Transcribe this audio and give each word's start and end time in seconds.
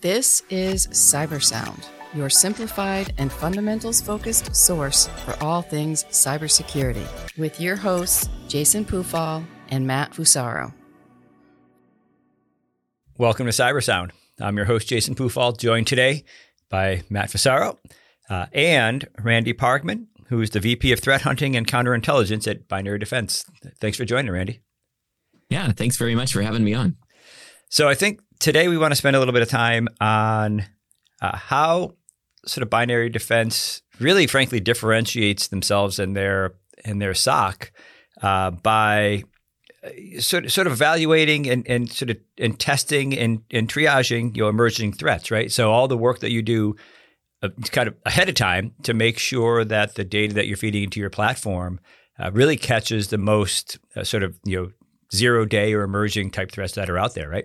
This 0.00 0.42
is 0.48 0.86
Cybersound, 0.86 1.86
your 2.14 2.30
simplified 2.30 3.12
and 3.18 3.30
fundamentals 3.30 4.00
focused 4.00 4.56
source 4.56 5.08
for 5.26 5.36
all 5.44 5.60
things 5.60 6.04
cybersecurity, 6.04 7.06
with 7.36 7.60
your 7.60 7.76
hosts, 7.76 8.26
Jason 8.48 8.86
Pufahl 8.86 9.44
and 9.68 9.86
Matt 9.86 10.12
Fusaro. 10.12 10.72
Welcome 13.18 13.44
to 13.44 13.52
Cybersound. 13.52 14.12
I'm 14.40 14.56
your 14.56 14.64
host, 14.64 14.88
Jason 14.88 15.14
Pufahl, 15.14 15.58
joined 15.58 15.86
today 15.86 16.24
by 16.70 17.02
Matt 17.10 17.28
Fusaro 17.28 17.76
uh, 18.30 18.46
and 18.54 19.06
Randy 19.22 19.52
Pargman, 19.52 20.06
who 20.28 20.40
is 20.40 20.48
the 20.48 20.60
VP 20.60 20.92
of 20.92 21.00
Threat 21.00 21.20
Hunting 21.20 21.56
and 21.56 21.66
Counterintelligence 21.66 22.48
at 22.48 22.68
Binary 22.68 23.00
Defense. 23.00 23.44
Thanks 23.82 23.98
for 23.98 24.06
joining, 24.06 24.32
Randy. 24.32 24.62
Yeah, 25.50 25.72
thanks 25.72 25.98
very 25.98 26.14
much 26.14 26.32
for 26.32 26.40
having 26.40 26.64
me 26.64 26.72
on. 26.72 26.96
So 27.68 27.86
I 27.86 27.94
think 27.94 28.20
today 28.40 28.66
we 28.68 28.76
want 28.76 28.90
to 28.90 28.96
spend 28.96 29.14
a 29.14 29.18
little 29.18 29.34
bit 29.34 29.42
of 29.42 29.48
time 29.48 29.86
on 30.00 30.64
uh, 31.22 31.36
how 31.36 31.94
sort 32.44 32.62
of 32.62 32.70
binary 32.70 33.08
defense 33.08 33.82
really, 34.00 34.26
frankly, 34.26 34.58
differentiates 34.58 35.48
themselves 35.48 35.98
in 35.98 36.14
their 36.14 36.54
in 36.84 36.98
their 36.98 37.14
SOC 37.14 37.70
uh, 38.22 38.50
by 38.50 39.22
uh, 39.84 40.20
sort 40.20 40.50
sort 40.50 40.66
of 40.66 40.72
evaluating 40.72 41.48
and, 41.48 41.66
and 41.68 41.90
sort 41.90 42.10
of 42.10 42.16
and 42.38 42.58
testing 42.58 43.16
and, 43.16 43.42
and 43.50 43.68
triaging 43.68 44.34
you 44.34 44.42
know 44.42 44.48
emerging 44.48 44.94
threats, 44.94 45.30
right? 45.30 45.52
So 45.52 45.70
all 45.70 45.86
the 45.86 45.98
work 45.98 46.20
that 46.20 46.32
you 46.32 46.42
do 46.42 46.74
uh, 47.42 47.50
kind 47.70 47.88
of 47.88 47.94
ahead 48.06 48.28
of 48.28 48.34
time 48.34 48.72
to 48.82 48.94
make 48.94 49.18
sure 49.18 49.64
that 49.64 49.94
the 49.94 50.04
data 50.04 50.34
that 50.34 50.46
you're 50.46 50.56
feeding 50.56 50.82
into 50.84 51.00
your 51.00 51.10
platform 51.10 51.78
uh, 52.18 52.30
really 52.32 52.56
catches 52.56 53.08
the 53.08 53.18
most 53.18 53.78
uh, 53.94 54.02
sort 54.02 54.22
of 54.22 54.38
you 54.44 54.56
know 54.56 54.70
zero 55.14 55.44
day 55.44 55.74
or 55.74 55.82
emerging 55.82 56.30
type 56.30 56.50
threats 56.50 56.74
that 56.74 56.88
are 56.88 56.98
out 56.98 57.14
there, 57.14 57.28
right? 57.28 57.44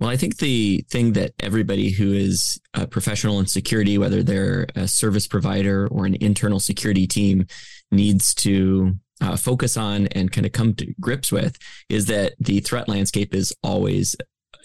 Well, 0.00 0.10
I 0.10 0.16
think 0.16 0.36
the 0.36 0.84
thing 0.88 1.14
that 1.14 1.32
everybody 1.40 1.90
who 1.90 2.12
is 2.12 2.60
a 2.74 2.86
professional 2.86 3.40
in 3.40 3.46
security, 3.46 3.98
whether 3.98 4.22
they're 4.22 4.68
a 4.76 4.86
service 4.86 5.26
provider 5.26 5.88
or 5.88 6.06
an 6.06 6.14
internal 6.20 6.60
security 6.60 7.06
team, 7.06 7.46
needs 7.90 8.32
to 8.36 8.94
uh, 9.20 9.36
focus 9.36 9.76
on 9.76 10.06
and 10.08 10.30
kind 10.30 10.46
of 10.46 10.52
come 10.52 10.74
to 10.74 10.94
grips 11.00 11.32
with 11.32 11.58
is 11.88 12.06
that 12.06 12.34
the 12.38 12.60
threat 12.60 12.88
landscape 12.88 13.34
is 13.34 13.52
always 13.64 14.14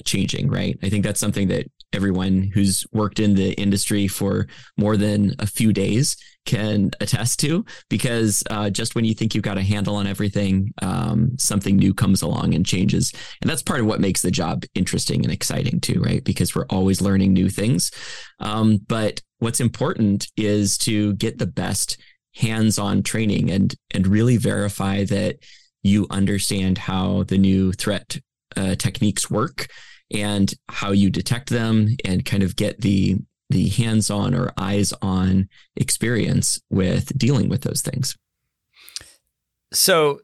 changing, 0.06 0.50
right? 0.50 0.78
I 0.84 0.90
think 0.90 1.04
that's 1.04 1.20
something 1.20 1.48
that 1.48 1.66
everyone 1.94 2.52
who's 2.54 2.86
worked 2.92 3.20
in 3.20 3.36
the 3.36 3.54
industry 3.54 4.08
for 4.08 4.48
more 4.78 4.98
than 4.98 5.34
a 5.40 5.48
few 5.48 5.74
days 5.74 6.18
can 6.46 6.92
attest 7.00 7.40
to 7.40 7.66
because 7.90 8.44
uh, 8.50 8.70
just 8.70 8.96
when 8.96 9.06
you 9.06 9.14
think 9.14 9.34
you've 9.34 9.44
got 9.44 9.58
a 9.58 9.64
handle 9.64 9.96
on 9.96 10.08
everything, 10.08 10.74
um, 10.82 11.38
something 11.38 11.76
new 11.76 11.94
comes 11.94 12.22
along 12.22 12.54
and 12.54 12.66
changes. 12.66 13.14
And 13.42 13.50
that's 13.50 13.62
part 13.62 13.80
of 13.80 13.86
what 13.86 14.02
makes 14.02 14.22
the 14.22 14.32
job 14.32 14.64
interesting 14.76 15.24
and 15.24 15.32
exciting 15.32 15.80
too, 15.80 16.02
right? 16.02 16.24
Because 16.24 16.56
we're 16.56 16.66
always 16.70 17.02
learning 17.02 17.34
new 17.34 17.50
things. 17.50 17.92
Um, 18.40 18.80
but 18.88 19.22
what's 19.40 19.60
important 19.62 20.28
is 20.38 20.78
to 20.80 21.14
get 21.14 21.38
the 21.38 21.48
best 21.48 21.98
hands-on 22.36 23.04
training 23.04 23.52
and 23.52 23.76
and 23.94 24.08
really 24.08 24.38
verify 24.38 25.04
that 25.04 25.38
you 25.84 26.08
understand 26.10 26.78
how 26.78 27.24
the 27.24 27.38
new 27.38 27.72
threat 27.74 28.20
uh, 28.56 28.76
techniques 28.76 29.30
work 29.30 29.68
and 30.12 30.54
how 30.70 30.92
you 30.92 31.10
detect 31.10 31.50
them 31.50 31.88
and 32.06 32.26
kind 32.26 32.44
of 32.44 32.56
get 32.56 32.82
the 32.82 33.18
the 33.54 33.70
hands-on 33.70 34.34
or 34.34 34.52
eyes-on 34.58 35.48
experience 35.76 36.62
with 36.70 37.18
dealing 37.18 37.48
with 37.48 37.62
those 37.62 37.82
things. 37.82 38.18
So 39.72 40.20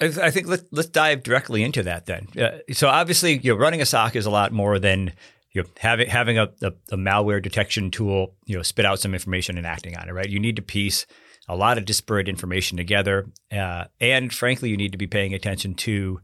I 0.00 0.30
think 0.30 0.46
let's 0.46 0.64
let's 0.70 0.88
dive 0.88 1.24
directly 1.24 1.62
into 1.64 1.82
that 1.82 2.06
then. 2.06 2.28
Uh, 2.38 2.58
so 2.72 2.88
obviously, 2.88 3.38
you 3.38 3.52
know, 3.52 3.58
running 3.58 3.80
a 3.80 3.86
SOC 3.86 4.14
is 4.14 4.26
a 4.26 4.30
lot 4.30 4.52
more 4.52 4.78
than 4.78 5.12
you 5.52 5.62
know 5.62 5.68
having 5.78 6.08
having 6.08 6.38
a, 6.38 6.48
a, 6.62 6.72
a, 6.92 6.96
malware 6.96 7.42
detection 7.42 7.90
tool, 7.90 8.34
you 8.46 8.56
know, 8.56 8.62
spit 8.62 8.84
out 8.84 9.00
some 9.00 9.12
information 9.12 9.58
and 9.58 9.66
acting 9.66 9.96
on 9.96 10.08
it. 10.08 10.12
Right? 10.12 10.28
You 10.28 10.38
need 10.38 10.56
to 10.56 10.62
piece 10.62 11.04
a 11.48 11.56
lot 11.56 11.78
of 11.78 11.84
disparate 11.84 12.28
information 12.28 12.76
together, 12.76 13.26
uh, 13.50 13.84
and 14.00 14.32
frankly, 14.32 14.70
you 14.70 14.76
need 14.76 14.92
to 14.92 14.98
be 14.98 15.08
paying 15.08 15.34
attention 15.34 15.74
to 15.74 16.20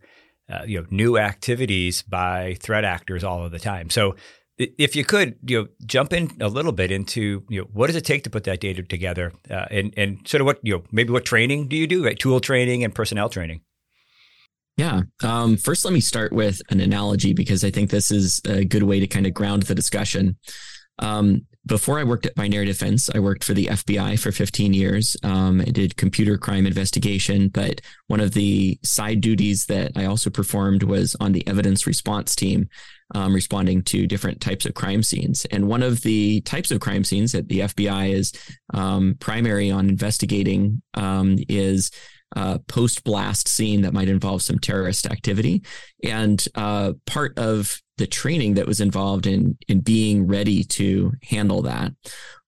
uh, 0.48 0.62
you 0.64 0.80
know 0.80 0.86
new 0.90 1.18
activities 1.18 2.02
by 2.02 2.56
threat 2.60 2.84
actors 2.84 3.24
all 3.24 3.44
of 3.44 3.50
the 3.50 3.58
time. 3.58 3.90
So 3.90 4.14
if 4.58 4.94
you 4.94 5.04
could, 5.04 5.36
you 5.46 5.62
know, 5.62 5.68
jump 5.84 6.12
in 6.12 6.30
a 6.40 6.48
little 6.48 6.72
bit 6.72 6.90
into, 6.90 7.42
you 7.48 7.60
know, 7.60 7.68
what 7.72 7.88
does 7.88 7.96
it 7.96 8.04
take 8.04 8.24
to 8.24 8.30
put 8.30 8.44
that 8.44 8.60
data 8.60 8.82
together, 8.82 9.32
uh, 9.50 9.66
and 9.70 9.92
and 9.96 10.26
sort 10.26 10.40
of 10.40 10.46
what, 10.46 10.60
you 10.62 10.74
know, 10.74 10.82
maybe 10.92 11.12
what 11.12 11.24
training 11.24 11.68
do 11.68 11.76
you 11.76 11.86
do, 11.86 12.04
right? 12.04 12.18
Tool 12.18 12.40
training 12.40 12.84
and 12.84 12.94
personnel 12.94 13.28
training. 13.28 13.62
Yeah. 14.76 15.02
Um, 15.22 15.56
first, 15.56 15.84
let 15.84 15.94
me 15.94 16.00
start 16.00 16.32
with 16.32 16.60
an 16.70 16.80
analogy 16.80 17.32
because 17.32 17.64
I 17.64 17.70
think 17.70 17.90
this 17.90 18.10
is 18.10 18.40
a 18.44 18.64
good 18.64 18.82
way 18.82 18.98
to 18.98 19.06
kind 19.06 19.26
of 19.26 19.32
ground 19.32 19.64
the 19.64 19.74
discussion. 19.74 20.36
Um, 20.98 21.46
before 21.66 21.98
I 21.98 22.04
worked 22.04 22.26
at 22.26 22.34
Binary 22.34 22.66
Defense, 22.66 23.08
I 23.14 23.20
worked 23.20 23.42
for 23.42 23.54
the 23.54 23.66
FBI 23.66 24.18
for 24.18 24.30
15 24.30 24.74
years. 24.74 25.16
Um, 25.22 25.62
I 25.62 25.70
did 25.70 25.96
computer 25.96 26.36
crime 26.36 26.66
investigation, 26.66 27.48
but 27.48 27.80
one 28.08 28.20
of 28.20 28.34
the 28.34 28.78
side 28.82 29.22
duties 29.22 29.64
that 29.66 29.92
I 29.96 30.04
also 30.04 30.28
performed 30.28 30.82
was 30.82 31.16
on 31.20 31.32
the 31.32 31.46
evidence 31.48 31.86
response 31.86 32.34
team, 32.34 32.68
um, 33.14 33.34
responding 33.34 33.82
to 33.84 34.06
different 34.06 34.42
types 34.42 34.66
of 34.66 34.74
crime 34.74 35.02
scenes. 35.02 35.46
And 35.46 35.66
one 35.66 35.82
of 35.82 36.02
the 36.02 36.42
types 36.42 36.70
of 36.70 36.80
crime 36.80 37.02
scenes 37.02 37.32
that 37.32 37.48
the 37.48 37.60
FBI 37.60 38.12
is 38.12 38.32
um, 38.74 39.16
primary 39.18 39.70
on 39.70 39.88
investigating 39.88 40.82
um, 40.92 41.38
is 41.48 41.90
uh, 42.34 42.58
post 42.68 43.04
blast 43.04 43.48
scene 43.48 43.82
that 43.82 43.92
might 43.92 44.08
involve 44.08 44.42
some 44.42 44.58
terrorist 44.58 45.06
activity. 45.06 45.62
And 46.02 46.44
uh, 46.54 46.94
part 47.06 47.38
of 47.38 47.80
the 47.96 48.06
training 48.06 48.54
that 48.54 48.66
was 48.66 48.80
involved 48.80 49.26
in 49.26 49.56
in 49.68 49.80
being 49.80 50.26
ready 50.26 50.64
to 50.64 51.12
handle 51.22 51.62
that 51.62 51.92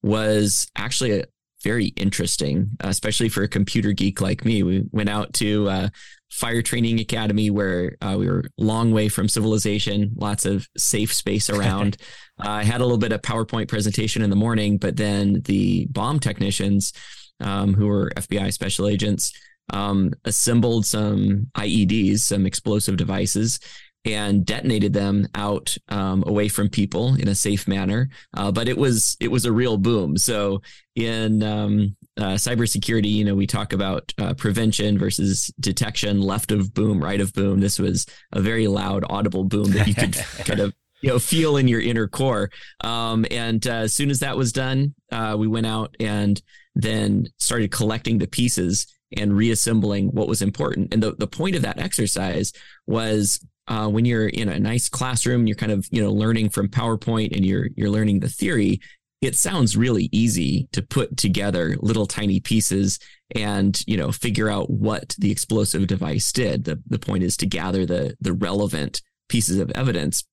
was 0.03 0.69
actually 0.77 1.21
a, 1.21 1.25
very 1.67 1.87
interesting, 1.97 2.71
especially 2.81 3.29
for 3.29 3.43
a 3.43 3.49
computer 3.49 3.93
geek 3.93 4.21
like 4.21 4.45
me. 4.45 4.63
We 4.63 4.85
went 4.93 5.09
out 5.09 5.33
to 5.35 5.69
uh, 5.69 5.89
Fire 6.31 6.63
Training 6.63 7.01
Academy 7.01 7.51
where 7.51 7.97
uh, 8.01 8.15
we 8.17 8.29
were 8.29 8.45
a 8.61 8.63
long 8.63 8.93
way 8.93 9.09
from 9.09 9.29
civilization, 9.29 10.13
lots 10.15 10.47
of 10.47 10.69
safe 10.77 11.13
space 11.13 11.51
around. 11.57 11.97
uh, 12.45 12.51
I 12.51 12.63
had 12.63 12.81
a 12.81 12.85
little 12.85 12.99
bit 12.99 13.13
of 13.13 13.21
PowerPoint 13.23 13.67
presentation 13.67 14.23
in 14.23 14.31
the 14.31 14.37
morning, 14.37 14.79
but 14.79 14.97
then 14.97 15.43
the 15.45 15.87
bomb 15.91 16.21
technicians, 16.21 16.93
um, 17.41 17.75
who 17.75 17.89
were 17.89 18.13
FBI 18.17 18.53
special 18.53 18.87
agents, 18.87 19.33
um, 19.73 20.13
assembled 20.25 20.87
some 20.87 21.49
IEDs, 21.57 22.21
some 22.21 22.47
explosive 22.47 22.97
devices, 22.97 23.59
and 24.07 24.47
detonated 24.47 24.93
them 24.93 25.27
out 25.35 25.77
um, 25.89 26.23
away 26.27 26.49
from 26.49 26.69
people 26.69 27.15
in 27.17 27.29
a 27.29 27.35
safe 27.35 27.67
manner. 27.67 28.09
Uh, 28.35 28.53
but 28.53 28.69
it 28.69 28.79
was 28.79 29.17
it 29.21 29.31
was 29.31 29.45
a 29.45 29.53
real 29.53 29.77
boom. 29.77 30.17
So 30.17 30.63
in 30.95 31.43
um, 31.43 31.97
uh, 32.17 32.35
cybersecurity, 32.35 33.11
you 33.11 33.25
know, 33.25 33.35
we 33.35 33.47
talk 33.47 33.73
about 33.73 34.13
uh, 34.19 34.35
prevention 34.35 34.97
versus 34.97 35.53
detection, 35.59 36.21
left 36.23 36.53
of 36.53 36.73
boom, 36.73 37.03
right 37.03 37.21
of 37.21 37.33
boom. 37.33 37.61
This 37.61 37.79
was 37.79 38.07
a 38.33 38.41
very 38.41 38.69
loud, 38.69 39.05
audible 39.11 39.45
boom 39.45 39.73
that 39.73 39.89
you 39.89 39.95
could 39.95 40.15
kind 40.45 40.61
of 40.61 40.73
you 41.03 41.11
know 41.11 41.19
feel 41.19 41.57
in 41.57 41.67
your 41.67 41.81
inner 41.81 42.07
core. 42.07 42.51
Um, 42.83 43.27
and 43.31 43.67
uh, 43.67 43.73
as 43.73 43.93
soon 43.93 44.11
as 44.11 44.21
that 44.21 44.37
was 44.37 44.53
done, 44.53 44.95
uh, 45.11 45.35
we 45.37 45.49
went 45.49 45.67
out 45.67 45.97
and 45.99 46.41
then 46.75 47.27
started 47.39 47.71
collecting 47.71 48.19
the 48.19 48.27
pieces 48.27 48.87
and 49.17 49.37
reassembling 49.37 50.09
what 50.09 50.29
was 50.29 50.43
important. 50.43 50.93
And 50.93 51.03
the, 51.03 51.13
the 51.13 51.27
point 51.27 51.57
of 51.57 51.63
that 51.63 51.79
exercise 51.79 52.53
was 52.87 53.41
uh, 53.69 53.89
when 53.89 54.05
you're 54.05 54.29
in 54.29 54.49
a 54.49 54.61
nice 54.61 54.89
classroom, 54.89 55.47
you're 55.47 55.57
kind 55.57 55.73
of 55.73 55.87
you 55.91 56.03
know 56.03 56.13
learning 56.13 56.51
from 56.51 56.69
PowerPoint 56.69 57.35
and 57.35 57.45
you're 57.45 57.69
you're 57.77 57.91
learning 57.91 58.21
the 58.21 58.29
theory. 58.29 58.81
It 59.23 59.35
sounds 59.35 59.77
really 59.77 60.09
easy 60.13 60.69
to 60.73 60.83
put 60.83 61.17
together 61.17 61.77
little 61.81 62.07
tiny 62.07 62.39
pieces 62.39 62.99
and 63.35 63.83
you 63.87 63.97
know 63.97 64.13
figure 64.13 64.49
out 64.49 64.71
what 64.71 65.17
the 65.19 65.31
explosive 65.33 65.87
device 65.87 66.31
did. 66.33 66.65
The 66.65 66.81
the 66.87 66.99
point 66.99 67.25
is 67.25 67.37
to 67.39 67.47
gather 67.47 67.85
the 67.87 68.17
the 68.21 68.33
relevant 68.33 69.03
pieces 69.29 69.59
of 69.59 69.71
evidence. 69.73 70.25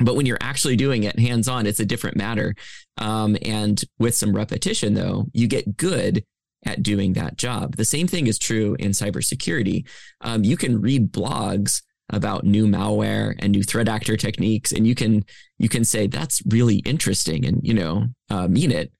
But 0.00 0.14
when 0.14 0.26
you're 0.26 0.38
actually 0.40 0.76
doing 0.76 1.02
it 1.02 1.18
hands 1.18 1.48
on, 1.48 1.66
it's 1.66 1.80
a 1.80 1.86
different 1.86 2.16
matter. 2.16 2.54
Um, 2.98 3.36
and 3.42 3.82
with 3.98 4.14
some 4.14 4.34
repetition, 4.34 4.94
though, 4.94 5.26
you 5.32 5.48
get 5.48 5.76
good 5.76 6.24
at 6.64 6.82
doing 6.82 7.12
that 7.14 7.36
job. 7.36 7.76
The 7.76 7.84
same 7.84 8.06
thing 8.06 8.26
is 8.26 8.38
true 8.38 8.76
in 8.78 8.90
cybersecurity. 8.90 9.86
Um, 10.20 10.44
you 10.44 10.56
can 10.56 10.80
read 10.80 11.12
blogs 11.12 11.82
about 12.10 12.44
new 12.44 12.66
malware 12.66 13.34
and 13.38 13.52
new 13.52 13.62
threat 13.62 13.88
actor 13.88 14.16
techniques, 14.16 14.72
and 14.72 14.86
you 14.86 14.94
can 14.94 15.24
you 15.58 15.68
can 15.68 15.84
say 15.84 16.06
that's 16.06 16.42
really 16.46 16.76
interesting 16.78 17.44
and 17.44 17.60
you 17.62 17.74
know 17.74 18.06
uh, 18.30 18.48
mean 18.48 18.72
it. 18.72 18.92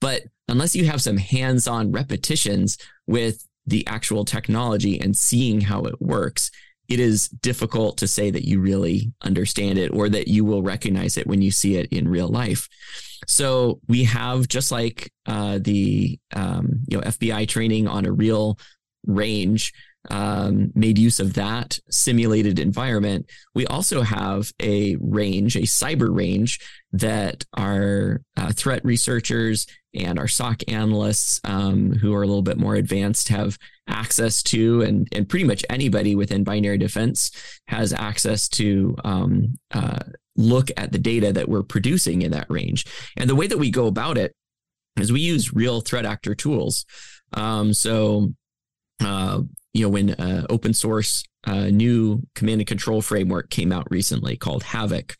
But 0.00 0.22
unless 0.48 0.76
you 0.76 0.86
have 0.86 1.02
some 1.02 1.16
hands-on 1.16 1.92
repetitions 1.92 2.78
with 3.06 3.46
the 3.66 3.86
actual 3.86 4.24
technology 4.24 5.00
and 5.00 5.16
seeing 5.16 5.60
how 5.60 5.82
it 5.82 6.00
works, 6.00 6.50
it 6.88 7.00
is 7.00 7.28
difficult 7.28 7.98
to 7.98 8.06
say 8.06 8.30
that 8.30 8.46
you 8.46 8.60
really 8.60 9.12
understand 9.22 9.78
it 9.78 9.88
or 9.88 10.08
that 10.08 10.28
you 10.28 10.44
will 10.44 10.62
recognize 10.62 11.16
it 11.16 11.26
when 11.26 11.42
you 11.42 11.50
see 11.50 11.76
it 11.76 11.88
in 11.90 12.08
real 12.08 12.28
life. 12.28 12.68
So 13.26 13.80
we 13.88 14.04
have 14.04 14.48
just 14.48 14.70
like 14.72 15.12
uh, 15.26 15.58
the 15.60 16.18
um, 16.34 16.80
you 16.88 16.98
know 16.98 17.04
FBI 17.04 17.48
training 17.48 17.88
on 17.88 18.06
a 18.06 18.12
real 18.12 18.58
range. 19.06 19.72
um, 20.10 20.72
made 20.74 20.98
use 20.98 21.20
of 21.20 21.34
that 21.34 21.78
simulated 21.90 22.58
environment. 22.58 23.28
We 23.54 23.66
also 23.66 24.02
have 24.02 24.52
a 24.62 24.96
range, 25.00 25.56
a 25.56 25.62
cyber 25.62 26.14
range 26.14 26.60
that 26.92 27.44
our 27.56 28.22
uh, 28.36 28.52
threat 28.52 28.84
researchers 28.84 29.66
and 29.94 30.18
our 30.18 30.28
SOC 30.28 30.62
analysts 30.68 31.40
um, 31.44 31.92
who 31.92 32.14
are 32.14 32.22
a 32.22 32.26
little 32.26 32.42
bit 32.42 32.58
more 32.58 32.74
advanced 32.74 33.28
have 33.28 33.58
access 33.88 34.42
to, 34.44 34.82
and, 34.82 35.08
and 35.12 35.28
pretty 35.28 35.44
much 35.44 35.64
anybody 35.70 36.14
within 36.14 36.44
binary 36.44 36.78
defense 36.78 37.30
has 37.68 37.92
access 37.92 38.48
to 38.50 38.94
um, 39.04 39.56
uh, 39.72 39.98
look 40.36 40.70
at 40.76 40.92
the 40.92 40.98
data 40.98 41.32
that 41.32 41.48
we're 41.48 41.62
producing 41.62 42.22
in 42.22 42.30
that 42.32 42.50
range. 42.50 42.84
And 43.16 43.28
the 43.28 43.34
way 43.34 43.46
that 43.46 43.58
we 43.58 43.70
go 43.70 43.86
about 43.86 44.18
it 44.18 44.34
is 44.98 45.12
we 45.12 45.20
use 45.20 45.52
real 45.52 45.80
threat 45.80 46.06
actor 46.06 46.34
tools. 46.34 46.84
Um, 47.32 47.74
so, 47.74 48.32
uh, 49.04 49.42
you 49.72 49.82
know, 49.82 49.88
when 49.88 50.10
uh, 50.10 50.46
open 50.48 50.72
source 50.74 51.24
uh, 51.44 51.66
new 51.66 52.22
command 52.34 52.60
and 52.60 52.68
control 52.68 53.02
framework 53.02 53.50
came 53.50 53.72
out 53.72 53.86
recently 53.90 54.36
called 54.36 54.62
Havoc, 54.62 55.16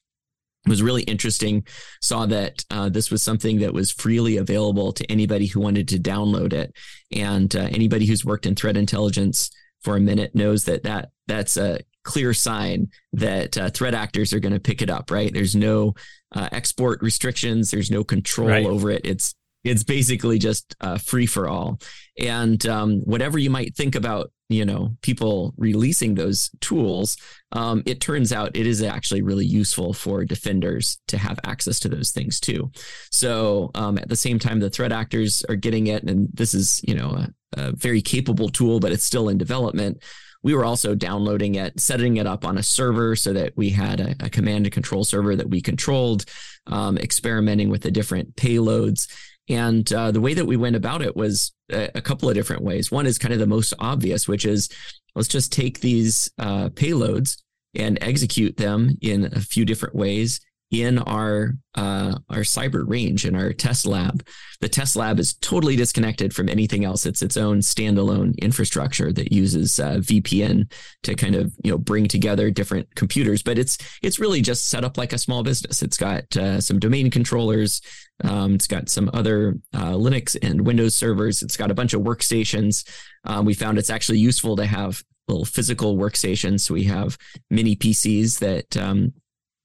was 0.66 0.82
really 0.82 1.02
interesting. 1.02 1.64
Saw 2.02 2.26
that 2.26 2.64
uh, 2.70 2.88
this 2.88 3.10
was 3.10 3.22
something 3.22 3.60
that 3.60 3.72
was 3.72 3.92
freely 3.92 4.36
available 4.36 4.92
to 4.92 5.10
anybody 5.10 5.46
who 5.46 5.60
wanted 5.60 5.88
to 5.88 5.98
download 5.98 6.52
it, 6.52 6.74
and 7.12 7.54
uh, 7.54 7.68
anybody 7.70 8.06
who's 8.06 8.24
worked 8.24 8.46
in 8.46 8.54
threat 8.54 8.76
intelligence 8.76 9.50
for 9.82 9.96
a 9.96 10.00
minute 10.00 10.34
knows 10.34 10.64
that 10.64 10.82
that 10.82 11.10
that's 11.26 11.56
a 11.56 11.80
clear 12.06 12.32
sign 12.32 12.88
that 13.12 13.58
uh, 13.58 13.68
threat 13.70 13.92
actors 13.92 14.32
are 14.32 14.40
going 14.40 14.54
to 14.54 14.60
pick 14.60 14.80
it 14.80 14.88
up. 14.88 15.10
Right? 15.10 15.32
There's 15.32 15.56
no 15.56 15.94
uh, 16.32 16.48
export 16.52 17.02
restrictions. 17.02 17.70
There's 17.70 17.90
no 17.90 18.04
control 18.04 18.48
right. 18.48 18.64
over 18.64 18.90
it. 18.90 19.02
It's 19.04 19.34
it's 19.64 19.84
basically 19.84 20.38
just 20.38 20.76
uh, 20.80 20.96
free 20.96 21.26
for 21.26 21.48
all. 21.48 21.80
And 22.18 22.64
um, 22.66 23.00
whatever 23.00 23.36
you 23.36 23.50
might 23.50 23.74
think 23.74 23.94
about 23.94 24.30
you 24.48 24.64
know 24.64 24.96
people 25.02 25.54
releasing 25.56 26.14
those 26.14 26.50
tools 26.60 27.16
um, 27.52 27.82
it 27.84 28.00
turns 28.00 28.32
out 28.32 28.56
it 28.56 28.66
is 28.66 28.82
actually 28.82 29.22
really 29.22 29.44
useful 29.44 29.92
for 29.92 30.24
defenders 30.24 30.98
to 31.08 31.18
have 31.18 31.40
access 31.44 31.80
to 31.80 31.88
those 31.88 32.12
things 32.12 32.38
too 32.38 32.70
so 33.10 33.70
um, 33.74 33.98
at 33.98 34.08
the 34.08 34.16
same 34.16 34.38
time 34.38 34.60
the 34.60 34.70
threat 34.70 34.92
actors 34.92 35.44
are 35.48 35.56
getting 35.56 35.88
it 35.88 36.04
and 36.04 36.28
this 36.32 36.54
is 36.54 36.80
you 36.86 36.94
know 36.94 37.10
a, 37.10 37.28
a 37.56 37.72
very 37.72 38.00
capable 38.00 38.48
tool 38.48 38.78
but 38.78 38.92
it's 38.92 39.04
still 39.04 39.28
in 39.28 39.38
development 39.38 40.00
we 40.46 40.54
were 40.54 40.64
also 40.64 40.94
downloading 40.94 41.56
it, 41.56 41.80
setting 41.80 42.18
it 42.18 42.26
up 42.28 42.44
on 42.44 42.56
a 42.56 42.62
server 42.62 43.16
so 43.16 43.32
that 43.32 43.56
we 43.56 43.68
had 43.68 43.98
a, 43.98 44.14
a 44.20 44.30
command 44.30 44.64
and 44.64 44.72
control 44.72 45.02
server 45.02 45.34
that 45.34 45.50
we 45.50 45.60
controlled, 45.60 46.24
um, 46.68 46.96
experimenting 46.98 47.68
with 47.68 47.82
the 47.82 47.90
different 47.90 48.36
payloads. 48.36 49.08
And 49.48 49.92
uh, 49.92 50.12
the 50.12 50.20
way 50.20 50.34
that 50.34 50.44
we 50.44 50.56
went 50.56 50.76
about 50.76 51.02
it 51.02 51.16
was 51.16 51.52
a, 51.72 51.90
a, 51.96 52.00
couple 52.00 52.28
of 52.28 52.36
different 52.36 52.62
ways. 52.62 52.92
One 52.92 53.06
is 53.06 53.18
kind 53.18 53.34
of 53.34 53.40
the 53.40 53.46
most 53.48 53.74
obvious, 53.80 54.28
which 54.28 54.44
is 54.44 54.68
let's 55.16 55.26
just 55.26 55.52
take 55.52 55.80
these 55.80 56.30
uh, 56.38 56.68
payloads 56.68 57.42
and 57.74 57.98
execute 58.00 58.56
them 58.56 58.96
in 59.02 59.24
a 59.24 59.40
few 59.40 59.64
different 59.64 59.96
ways 59.96 60.38
in 60.70 60.98
our 60.98 61.54
uh, 61.74 62.16
our 62.30 62.38
cyber 62.38 62.88
range 62.88 63.26
in 63.26 63.36
our 63.36 63.52
test 63.52 63.86
lab. 63.86 64.26
The 64.60 64.68
test 64.68 64.96
lab 64.96 65.18
is 65.18 65.34
totally 65.34 65.76
disconnected 65.76 66.34
from 66.34 66.48
anything 66.48 66.84
else. 66.84 67.04
It's 67.04 67.22
its 67.22 67.36
own 67.36 67.58
standalone 67.58 68.36
infrastructure 68.38 69.12
that 69.12 69.30
uses 69.30 69.78
uh, 69.78 69.96
VPN 69.96 70.72
to 71.02 71.14
kind 71.14 71.34
of 71.34 71.52
you 71.62 71.70
know 71.70 71.78
bring 71.78 72.08
together 72.08 72.50
different 72.50 72.92
computers. 72.94 73.42
But 73.42 73.58
it's 73.58 73.78
it's 74.02 74.18
really 74.18 74.40
just 74.40 74.68
set 74.68 74.84
up 74.84 74.98
like 74.98 75.12
a 75.12 75.18
small 75.18 75.42
business. 75.42 75.82
It's 75.82 75.98
got 75.98 76.36
uh, 76.36 76.60
some 76.60 76.78
domain 76.78 77.10
controllers. 77.10 77.80
Um, 78.24 78.54
it's 78.54 78.66
got 78.66 78.88
some 78.88 79.10
other 79.12 79.56
uh, 79.74 79.92
Linux 79.92 80.36
and 80.42 80.66
Windows 80.66 80.96
servers. 80.96 81.42
It's 81.42 81.56
got 81.56 81.70
a 81.70 81.74
bunch 81.74 81.92
of 81.92 82.00
workstations. 82.00 82.88
Um, 83.24 83.44
we 83.44 83.54
found 83.54 83.78
it's 83.78 83.90
actually 83.90 84.18
useful 84.18 84.56
to 84.56 84.64
have 84.64 85.02
little 85.28 85.44
physical 85.44 85.96
workstations. 85.96 86.60
So 86.60 86.74
we 86.74 86.84
have 86.84 87.18
mini 87.50 87.76
PCs 87.76 88.38
that 88.38 88.76
um, 88.76 89.12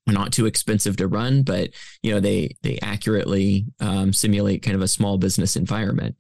not 0.08 0.34
too 0.34 0.46
expensive 0.46 0.98
to 0.98 1.08
run, 1.08 1.44
but 1.44 1.70
you 2.02 2.12
know 2.12 2.20
they 2.20 2.56
they 2.64 2.80
accurately 2.82 3.66
um, 3.80 4.14
simulate 4.14 4.64
kind 4.64 4.76
of 4.76 4.82
a 4.82 4.88
small 4.88 5.18
business 5.18 5.56
environment. 5.56 6.16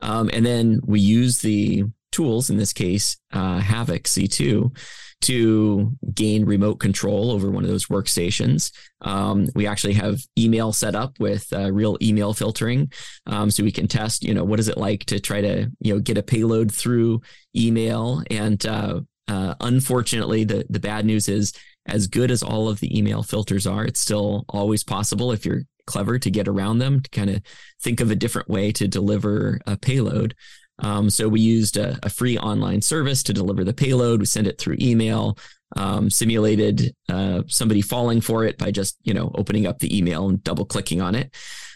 Um, 0.00 0.30
and 0.32 0.44
then 0.44 0.80
we 0.84 1.00
use 1.00 1.38
the 1.40 1.84
tools, 2.12 2.48
in 2.48 2.56
this 2.56 2.72
case, 2.72 3.16
uh, 3.32 3.58
Havoc 3.58 4.04
C2, 4.04 4.76
to 5.22 5.96
gain 6.12 6.44
remote 6.44 6.76
control 6.76 7.30
over 7.30 7.50
one 7.50 7.64
of 7.64 7.70
those 7.70 7.86
workstations. 7.86 8.70
Um, 9.00 9.48
we 9.54 9.66
actually 9.66 9.94
have 9.94 10.20
email 10.38 10.72
set 10.72 10.94
up 10.94 11.18
with 11.18 11.50
uh, 11.52 11.72
real 11.72 11.96
email 12.02 12.34
filtering, 12.34 12.92
um, 13.26 13.50
so 13.50 13.64
we 13.64 13.72
can 13.72 13.88
test. 13.88 14.22
You 14.22 14.34
know, 14.34 14.44
what 14.44 14.60
is 14.60 14.68
it 14.68 14.78
like 14.78 15.04
to 15.06 15.18
try 15.18 15.40
to 15.40 15.70
you 15.80 15.94
know 15.94 16.00
get 16.00 16.18
a 16.18 16.22
payload 16.22 16.72
through 16.72 17.22
email? 17.56 18.22
And 18.30 18.64
uh, 18.66 19.00
uh, 19.26 19.54
unfortunately, 19.60 20.44
the 20.44 20.66
the 20.68 20.80
bad 20.80 21.06
news 21.06 21.28
is 21.28 21.52
as 21.86 22.06
good 22.06 22.30
as 22.30 22.42
all 22.42 22.68
of 22.68 22.80
the 22.80 22.96
email 22.96 23.22
filters 23.22 23.66
are, 23.66 23.84
it's 23.84 24.00
still 24.00 24.44
always 24.48 24.84
possible 24.84 25.32
if 25.32 25.44
you're 25.44 25.62
clever 25.86 26.18
to 26.18 26.30
get 26.30 26.48
around 26.48 26.78
them 26.78 27.00
to 27.00 27.10
kind 27.10 27.30
of 27.30 27.42
think 27.82 28.00
of 28.00 28.10
a 28.10 28.16
different 28.16 28.48
way 28.48 28.72
to 28.72 28.88
deliver 28.88 29.60
a 29.66 29.76
payload. 29.76 30.34
Um, 30.78 31.10
so 31.10 31.28
we 31.28 31.40
used 31.40 31.76
a, 31.76 31.98
a, 32.02 32.10
free 32.10 32.36
online 32.36 32.82
service 32.82 33.22
to 33.24 33.32
deliver 33.32 33.62
the 33.62 33.72
payload. 33.72 34.20
We 34.20 34.26
send 34.26 34.48
it 34.48 34.58
through 34.58 34.78
email, 34.80 35.38
um, 35.76 36.10
simulated 36.10 36.94
uh, 37.08 37.42
somebody 37.46 37.80
falling 37.80 38.20
for 38.20 38.44
it 38.44 38.58
by 38.58 38.72
just 38.72 38.96
you 39.04 39.14
know 39.14 39.30
opening 39.36 39.66
up 39.66 39.78
the 39.78 39.96
email 39.96 40.28
and 40.28 40.42
double 40.42 40.64
clicking 40.64 41.00
on 41.00 41.14
it. 41.14 41.32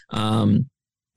Um, 0.09 0.69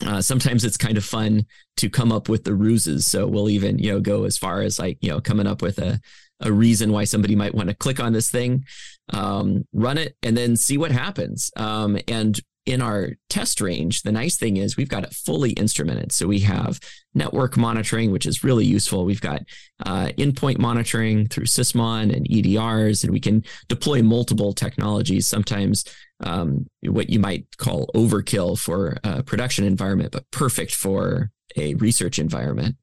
uh, 0.06 0.21
sometimes 0.21 0.65
it's 0.65 0.77
kind 0.77 0.97
of 0.97 1.05
fun 1.05 1.47
to 1.77 1.89
come 1.89 2.12
up 2.12 2.29
with 2.29 2.44
the 2.44 2.55
ruses. 2.55 3.06
So 3.06 3.27
we'll 3.27 3.50
even 3.50 3.79
you 3.79 3.93
know 3.93 4.00
go 4.00 4.25
as 4.25 4.39
far 4.39 4.62
as 4.62 4.79
like 4.79 4.99
you 5.00 5.11
know 5.11 5.21
coming 5.21 5.49
up 5.49 5.61
with 5.61 5.79
a 5.79 6.00
a 6.43 6.53
reason 6.53 6.93
why 6.93 7.05
somebody 7.05 7.35
might 7.35 7.55
want 7.55 7.69
to 7.69 7.75
click 7.75 8.00
on 8.00 8.12
this 8.12 8.31
thing, 8.31 8.65
um, 9.11 9.65
run 9.73 9.99
it, 9.99 10.17
and 10.23 10.37
then 10.37 10.56
see 10.56 10.77
what 10.77 10.91
happens. 10.91 11.50
Um, 11.56 11.99
and 12.09 12.41
in 12.65 12.81
our 12.81 13.11
test 13.29 13.61
range, 13.61 14.03
the 14.03 14.12
nice 14.12 14.37
thing 14.37 14.56
is 14.56 14.77
we've 14.77 14.89
got 14.89 15.03
it 15.03 15.12
fully 15.12 15.53
instrumented. 15.55 16.12
So 16.12 16.29
we 16.29 16.41
have 16.41 16.79
network 17.12 17.56
monitoring, 17.56 18.12
which 18.12 18.25
is 18.25 18.44
really 18.44 18.65
useful. 18.65 19.05
We've 19.05 19.21
got 19.21 19.43
uh, 19.85 20.11
endpoint 20.17 20.59
monitoring 20.59 21.27
through 21.27 21.47
Sysmon 21.47 22.15
and 22.15 22.27
EDRs, 22.29 23.03
and 23.03 23.12
we 23.12 23.21
can 23.21 23.43
deploy 23.69 24.03
multiple 24.03 24.53
technologies. 24.53 25.27
Sometimes 25.27 25.85
um, 26.21 26.67
what 26.83 27.11
you 27.11 27.19
might 27.19 27.47
call 27.56 27.91
overkill 27.97 28.56
for 28.56 28.97
a 29.03 29.25
production 29.25 29.65
environment, 29.65 30.12
but 30.12 30.31
perfect 30.31 30.73
for 30.73 31.31
a 31.57 31.75
research 31.75 32.19
environment. 32.19 32.77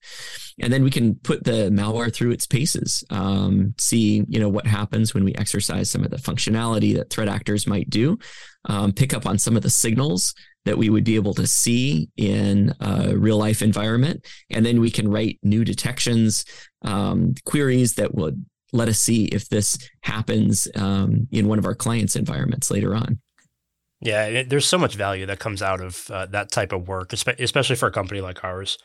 And 0.61 0.73
then 0.73 0.83
we 0.83 0.91
can 0.91 1.15
put 1.15 1.43
the 1.43 1.69
malware 1.69 2.13
through 2.13 2.31
its 2.31 2.45
paces 2.45 3.03
um, 3.09 3.73
see 3.77 4.23
you 4.27 4.39
know 4.39 4.49
what 4.49 4.67
happens 4.67 5.13
when 5.13 5.23
we 5.23 5.33
exercise 5.35 5.89
some 5.89 6.03
of 6.03 6.11
the 6.11 6.17
functionality 6.17 6.95
that 6.95 7.09
threat 7.09 7.29
actors 7.29 7.67
might 7.67 7.89
do 7.89 8.17
um, 8.65 8.91
pick 8.91 9.13
up 9.13 9.25
on 9.25 9.37
some 9.37 9.55
of 9.55 9.63
the 9.63 9.69
signals 9.69 10.33
that 10.65 10.77
we 10.77 10.89
would 10.89 11.03
be 11.03 11.15
able 11.15 11.33
to 11.33 11.47
see 11.47 12.09
in 12.17 12.73
a 12.81 13.15
real 13.15 13.37
life 13.37 13.61
environment. 13.61 14.25
And 14.49 14.65
then 14.65 14.81
we 14.81 14.91
can 14.91 15.09
write 15.09 15.39
new 15.41 15.63
detections 15.63 16.45
um, 16.83 17.33
queries 17.45 17.93
that 17.93 18.13
would 18.13 18.45
let 18.71 18.87
us 18.87 18.99
see 18.99 19.25
if 19.25 19.49
this 19.49 19.77
happens 20.01 20.67
um, 20.75 21.27
in 21.31 21.47
one 21.47 21.59
of 21.59 21.65
our 21.65 21.75
clients 21.75 22.15
environments 22.15 22.69
later 22.69 22.93
on 22.93 23.19
yeah, 24.01 24.25
it, 24.25 24.49
there's 24.49 24.67
so 24.67 24.77
much 24.77 24.95
value 24.95 25.25
that 25.25 25.39
comes 25.39 25.61
out 25.61 25.81
of 25.81 26.09
uh, 26.09 26.25
that 26.27 26.51
type 26.51 26.71
of 26.71 26.87
work, 26.87 27.13
especially 27.13 27.75
for 27.75 27.87
a 27.87 27.91
company 27.91 28.21
like 28.21 28.43
ours. 28.43 28.77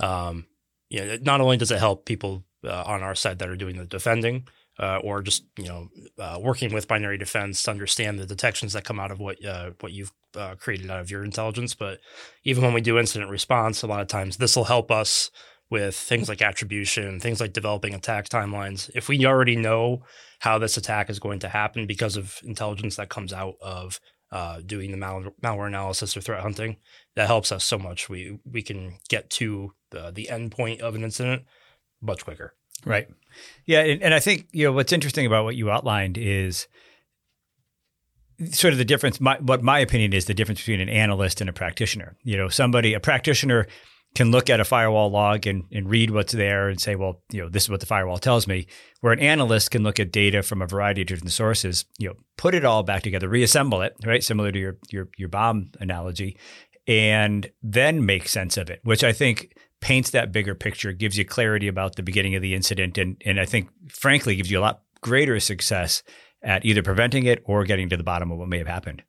Um, 0.00 0.46
you 0.88 1.00
know, 1.00 1.18
not 1.22 1.40
only 1.40 1.56
does 1.56 1.70
it 1.70 1.78
help 1.78 2.06
people 2.06 2.44
uh, 2.64 2.82
on 2.86 3.02
our 3.02 3.14
side 3.14 3.38
that 3.38 3.48
are 3.48 3.56
doing 3.56 3.76
the 3.76 3.84
defending, 3.84 4.46
uh, 4.78 4.98
or 4.98 5.22
just 5.22 5.44
you 5.58 5.68
know 5.68 5.88
uh, 6.18 6.38
working 6.40 6.72
with 6.72 6.88
binary 6.88 7.18
defense 7.18 7.62
to 7.62 7.70
understand 7.70 8.18
the 8.18 8.26
detections 8.26 8.72
that 8.72 8.84
come 8.84 8.98
out 8.98 9.10
of 9.10 9.20
what 9.20 9.44
uh, 9.44 9.70
what 9.80 9.92
you've 9.92 10.12
uh, 10.36 10.54
created 10.54 10.90
out 10.90 11.00
of 11.00 11.10
your 11.10 11.24
intelligence, 11.24 11.74
but 11.74 12.00
even 12.44 12.64
when 12.64 12.72
we 12.72 12.80
do 12.80 12.98
incident 12.98 13.30
response, 13.30 13.82
a 13.82 13.86
lot 13.86 14.00
of 14.00 14.08
times 14.08 14.38
this 14.38 14.56
will 14.56 14.64
help 14.64 14.90
us 14.90 15.30
with 15.70 15.94
things 15.94 16.28
like 16.28 16.42
attribution, 16.42 17.18
things 17.18 17.40
like 17.40 17.54
developing 17.54 17.94
attack 17.94 18.28
timelines. 18.28 18.90
If 18.94 19.08
we 19.08 19.24
already 19.24 19.56
know 19.56 20.02
how 20.40 20.58
this 20.58 20.76
attack 20.76 21.08
is 21.08 21.18
going 21.18 21.38
to 21.40 21.48
happen 21.48 21.86
because 21.86 22.16
of 22.16 22.38
intelligence 22.44 22.96
that 22.96 23.08
comes 23.08 23.32
out 23.32 23.54
of 23.62 23.98
uh, 24.32 24.60
doing 24.64 24.90
the 24.90 24.96
mal- 24.96 25.34
malware 25.42 25.66
analysis 25.68 26.16
or 26.16 26.22
threat 26.22 26.40
hunting. 26.40 26.78
That 27.14 27.26
helps 27.26 27.52
us 27.52 27.62
so 27.62 27.78
much. 27.78 28.08
We 28.08 28.40
we 28.50 28.62
can 28.62 28.94
get 29.08 29.30
to 29.30 29.74
the 29.90 30.10
the 30.10 30.30
end 30.30 30.50
point 30.50 30.80
of 30.80 30.94
an 30.94 31.04
incident 31.04 31.44
much 32.00 32.24
quicker. 32.24 32.54
Right. 32.84 33.08
Yeah, 33.66 33.80
and, 33.80 34.02
and 34.02 34.14
I 34.14 34.18
think 34.18 34.48
you 34.50 34.64
know 34.64 34.72
what's 34.72 34.92
interesting 34.92 35.26
about 35.26 35.44
what 35.44 35.54
you 35.54 35.70
outlined 35.70 36.18
is 36.18 36.66
sort 38.50 38.72
of 38.72 38.78
the 38.78 38.84
difference. 38.84 39.20
My, 39.20 39.38
what 39.38 39.62
my 39.62 39.78
opinion 39.78 40.14
is 40.14 40.24
the 40.24 40.34
difference 40.34 40.60
between 40.60 40.80
an 40.80 40.88
analyst 40.88 41.40
and 41.40 41.48
a 41.48 41.52
practitioner. 41.52 42.16
You 42.24 42.36
know, 42.38 42.48
somebody 42.48 42.94
a 42.94 43.00
practitioner 43.00 43.66
can 44.14 44.30
look 44.30 44.50
at 44.50 44.60
a 44.60 44.64
firewall 44.64 45.10
log 45.10 45.46
and, 45.46 45.64
and 45.72 45.88
read 45.88 46.10
what's 46.10 46.32
there 46.32 46.68
and 46.68 46.80
say, 46.80 46.94
well, 46.96 47.22
you 47.30 47.40
know, 47.40 47.48
this 47.48 47.64
is 47.64 47.70
what 47.70 47.80
the 47.80 47.86
firewall 47.86 48.18
tells 48.18 48.46
me. 48.46 48.66
Where 49.00 49.12
an 49.12 49.20
analyst 49.20 49.70
can 49.70 49.82
look 49.82 49.98
at 49.98 50.12
data 50.12 50.42
from 50.42 50.60
a 50.60 50.66
variety 50.66 51.02
of 51.02 51.08
different 51.08 51.32
sources, 51.32 51.86
you 51.98 52.08
know, 52.08 52.14
put 52.36 52.54
it 52.54 52.64
all 52.64 52.82
back 52.82 53.02
together, 53.02 53.28
reassemble 53.28 53.82
it, 53.82 53.94
right? 54.04 54.22
Similar 54.22 54.52
to 54.52 54.58
your 54.58 54.78
your 54.90 55.08
your 55.16 55.28
bomb 55.28 55.70
analogy, 55.80 56.36
and 56.86 57.50
then 57.62 58.04
make 58.04 58.28
sense 58.28 58.56
of 58.56 58.70
it, 58.70 58.80
which 58.84 59.02
I 59.02 59.12
think 59.12 59.56
paints 59.80 60.10
that 60.10 60.30
bigger 60.30 60.54
picture, 60.54 60.92
gives 60.92 61.18
you 61.18 61.24
clarity 61.24 61.68
about 61.68 61.96
the 61.96 62.02
beginning 62.02 62.34
of 62.34 62.42
the 62.42 62.54
incident, 62.54 62.98
and 62.98 63.20
and 63.24 63.40
I 63.40 63.46
think 63.46 63.68
frankly 63.88 64.36
gives 64.36 64.50
you 64.50 64.58
a 64.58 64.60
lot 64.60 64.82
greater 65.00 65.40
success 65.40 66.02
at 66.42 66.64
either 66.64 66.82
preventing 66.82 67.24
it 67.26 67.42
or 67.44 67.64
getting 67.64 67.88
to 67.88 67.96
the 67.96 68.02
bottom 68.02 68.30
of 68.30 68.38
what 68.38 68.48
may 68.48 68.58
have 68.58 68.66
happened. 68.66 69.02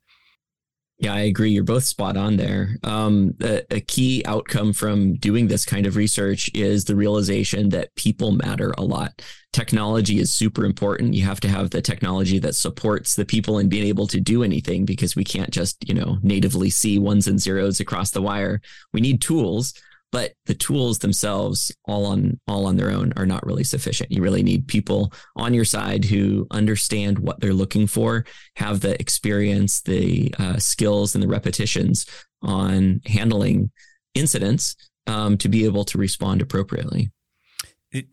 Yeah, 0.98 1.12
I 1.12 1.20
agree. 1.20 1.50
You're 1.50 1.64
both 1.64 1.82
spot 1.84 2.16
on 2.16 2.36
there. 2.36 2.76
Um, 2.84 3.34
a, 3.42 3.62
a, 3.70 3.80
key 3.80 4.22
outcome 4.26 4.72
from 4.72 5.14
doing 5.16 5.48
this 5.48 5.64
kind 5.64 5.86
of 5.86 5.96
research 5.96 6.48
is 6.54 6.84
the 6.84 6.94
realization 6.94 7.68
that 7.70 7.94
people 7.96 8.30
matter 8.30 8.72
a 8.78 8.84
lot. 8.84 9.20
Technology 9.52 10.20
is 10.20 10.32
super 10.32 10.64
important. 10.64 11.14
You 11.14 11.24
have 11.24 11.40
to 11.40 11.48
have 11.48 11.70
the 11.70 11.82
technology 11.82 12.38
that 12.38 12.54
supports 12.54 13.16
the 13.16 13.24
people 13.24 13.58
in 13.58 13.68
being 13.68 13.86
able 13.86 14.06
to 14.06 14.20
do 14.20 14.44
anything 14.44 14.84
because 14.84 15.16
we 15.16 15.24
can't 15.24 15.50
just, 15.50 15.86
you 15.86 15.94
know, 15.94 16.18
natively 16.22 16.70
see 16.70 16.98
ones 17.00 17.26
and 17.26 17.40
zeros 17.40 17.80
across 17.80 18.12
the 18.12 18.22
wire. 18.22 18.60
We 18.92 19.00
need 19.00 19.20
tools 19.20 19.74
but 20.14 20.34
the 20.46 20.54
tools 20.54 21.00
themselves 21.00 21.72
all 21.86 22.06
on 22.06 22.38
all 22.46 22.66
on 22.66 22.76
their 22.76 22.88
own 22.88 23.12
are 23.16 23.26
not 23.26 23.44
really 23.44 23.64
sufficient. 23.64 24.12
You 24.12 24.22
really 24.22 24.44
need 24.44 24.68
people 24.68 25.12
on 25.34 25.54
your 25.54 25.64
side 25.64 26.04
who 26.04 26.46
understand 26.52 27.18
what 27.18 27.40
they're 27.40 27.52
looking 27.52 27.88
for 27.88 28.24
have 28.54 28.78
the 28.78 28.98
experience 29.00 29.80
the 29.80 30.32
uh, 30.38 30.58
skills 30.58 31.16
and 31.16 31.24
the 31.24 31.26
repetitions 31.26 32.06
on 32.42 33.00
handling 33.06 33.72
incidents 34.14 34.76
um, 35.08 35.36
to 35.38 35.48
be 35.48 35.64
able 35.64 35.84
to 35.86 35.98
respond 35.98 36.40
appropriately. 36.40 37.10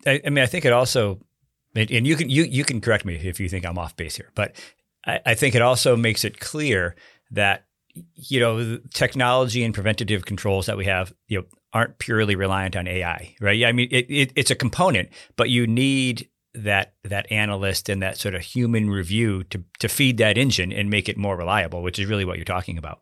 I, 0.04 0.20
I, 0.26 0.30
mean 0.30 0.42
i 0.42 0.46
think 0.46 0.64
it 0.64 0.72
also 0.72 1.20
and 1.76 2.06
you 2.06 2.16
can 2.16 2.28
you 2.28 2.42
you 2.42 2.64
can 2.64 2.80
correct 2.80 3.04
me 3.04 3.14
if 3.14 3.40
you 3.40 3.48
think 3.48 3.64
i'm 3.66 3.78
off 3.78 3.96
base 3.96 4.14
here 4.16 4.30
but 4.36 4.54
I, 5.04 5.20
I 5.26 5.34
think 5.34 5.56
it 5.56 5.62
also 5.62 5.96
makes 5.96 6.24
it 6.24 6.38
clear 6.38 6.94
that 7.32 7.64
you 8.14 8.38
know 8.38 8.78
technology 8.94 9.64
and 9.64 9.74
preventative 9.74 10.24
controls 10.24 10.66
that 10.66 10.76
we 10.76 10.84
have 10.84 11.12
you 11.26 11.38
know 11.40 11.44
aren't 11.72 11.98
purely 11.98 12.34
reliant 12.34 12.76
on 12.76 12.86
AI, 12.86 13.34
right? 13.40 13.56
Yeah, 13.56 13.68
I 13.68 13.72
mean, 13.72 13.88
it, 13.90 14.06
it, 14.10 14.32
it's 14.36 14.50
a 14.50 14.54
component, 14.54 15.08
but 15.36 15.50
you 15.50 15.66
need 15.66 16.28
that 16.54 16.92
that 17.04 17.30
analyst 17.32 17.88
and 17.88 18.02
that 18.02 18.18
sort 18.18 18.34
of 18.34 18.42
human 18.42 18.90
review 18.90 19.42
to 19.44 19.64
to 19.78 19.88
feed 19.88 20.18
that 20.18 20.36
engine 20.36 20.72
and 20.72 20.90
make 20.90 21.08
it 21.08 21.16
more 21.16 21.36
reliable, 21.36 21.82
which 21.82 21.98
is 21.98 22.06
really 22.06 22.24
what 22.24 22.36
you're 22.36 22.44
talking 22.44 22.78
about. 22.78 23.00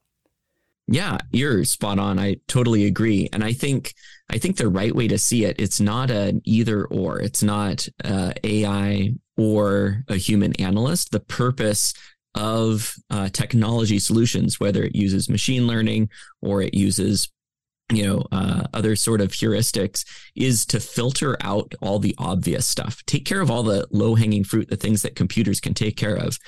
Yeah, 0.87 1.19
you're 1.31 1.65
spot 1.65 1.99
on. 1.99 2.19
I 2.19 2.37
totally 2.49 2.85
agree, 2.85 3.29
and 3.33 3.45
I 3.45 3.53
think 3.53 3.95
I 4.29 4.39
think 4.39 4.57
the 4.57 4.69
right 4.69 4.95
way 4.95 5.09
to 5.09 5.19
see 5.19 5.45
it, 5.45 5.57
it's 5.59 5.81
not 5.81 6.11
an 6.11 6.43
either 6.45 6.85
or. 6.85 7.21
It's 7.21 7.43
not 7.43 7.89
uh, 8.05 8.33
AI 8.45 9.15
or 9.37 10.05
a 10.09 10.17
human 10.17 10.53
analyst. 10.61 11.11
The 11.11 11.21
purpose 11.21 11.95
of 12.35 12.95
uh, 13.11 13.29
technology 13.31 13.99
solutions, 13.99 14.61
whether 14.61 14.85
it 14.85 14.95
uses 14.95 15.29
machine 15.29 15.67
learning 15.67 16.11
or 16.41 16.62
it 16.62 16.75
uses 16.75 17.29
you 17.90 18.06
know 18.06 18.25
uh, 18.32 18.64
other 18.73 18.97
sort 18.97 19.20
of 19.20 19.30
heuristics 19.30 20.04
is 20.35 20.64
to 20.66 20.80
filter 20.80 21.37
out 21.40 21.75
all 21.80 21.99
the 21.99 22.14
obvious 22.18 22.66
stuff. 22.66 23.02
Take 23.06 23.25
care 23.25 23.40
of 23.40 23.50
all 23.50 23.62
the 23.62 23.87
low 23.90 24.14
hanging 24.14 24.44
fruit 24.44 24.68
the 24.68 24.76
things 24.76 25.02
that 25.02 25.16
computers 25.16 25.61
can 25.61 25.75
take 25.75 25.97
care 25.97 26.16
of. 26.16 26.38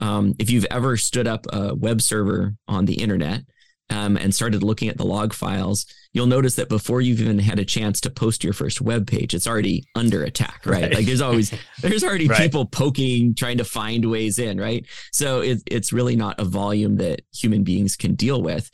Um, 0.00 0.34
if 0.38 0.50
you've 0.50 0.66
ever 0.70 0.96
stood 0.96 1.26
up 1.26 1.46
a 1.52 1.74
web 1.74 2.00
server 2.00 2.54
on 2.66 2.86
the 2.86 2.94
internet 2.94 3.42
um, 3.90 4.16
and 4.16 4.34
started 4.34 4.62
looking 4.62 4.88
at 4.88 4.96
the 4.96 5.04
log 5.04 5.34
files 5.34 5.86
you'll 6.14 6.26
notice 6.26 6.54
that 6.56 6.68
before 6.68 7.00
you've 7.00 7.20
even 7.20 7.38
had 7.38 7.58
a 7.58 7.64
chance 7.64 8.00
to 8.00 8.10
post 8.10 8.44
your 8.44 8.52
first 8.52 8.80
web 8.80 9.06
page 9.06 9.34
it's 9.34 9.46
already 9.46 9.84
under 9.94 10.22
attack 10.24 10.62
right, 10.64 10.82
right. 10.82 10.94
like 10.94 11.06
there's 11.06 11.20
always 11.20 11.52
there's 11.80 12.04
already 12.04 12.28
right. 12.28 12.40
people 12.40 12.64
poking 12.64 13.34
trying 13.34 13.58
to 13.58 13.64
find 13.64 14.10
ways 14.10 14.38
in 14.38 14.58
right? 14.58 14.86
So 15.12 15.40
it, 15.40 15.62
it's 15.66 15.92
really 15.92 16.16
not 16.16 16.40
a 16.40 16.44
volume 16.44 16.96
that 16.96 17.22
human 17.34 17.64
beings 17.64 17.96
can 17.96 18.14
deal 18.14 18.40
with 18.40 18.70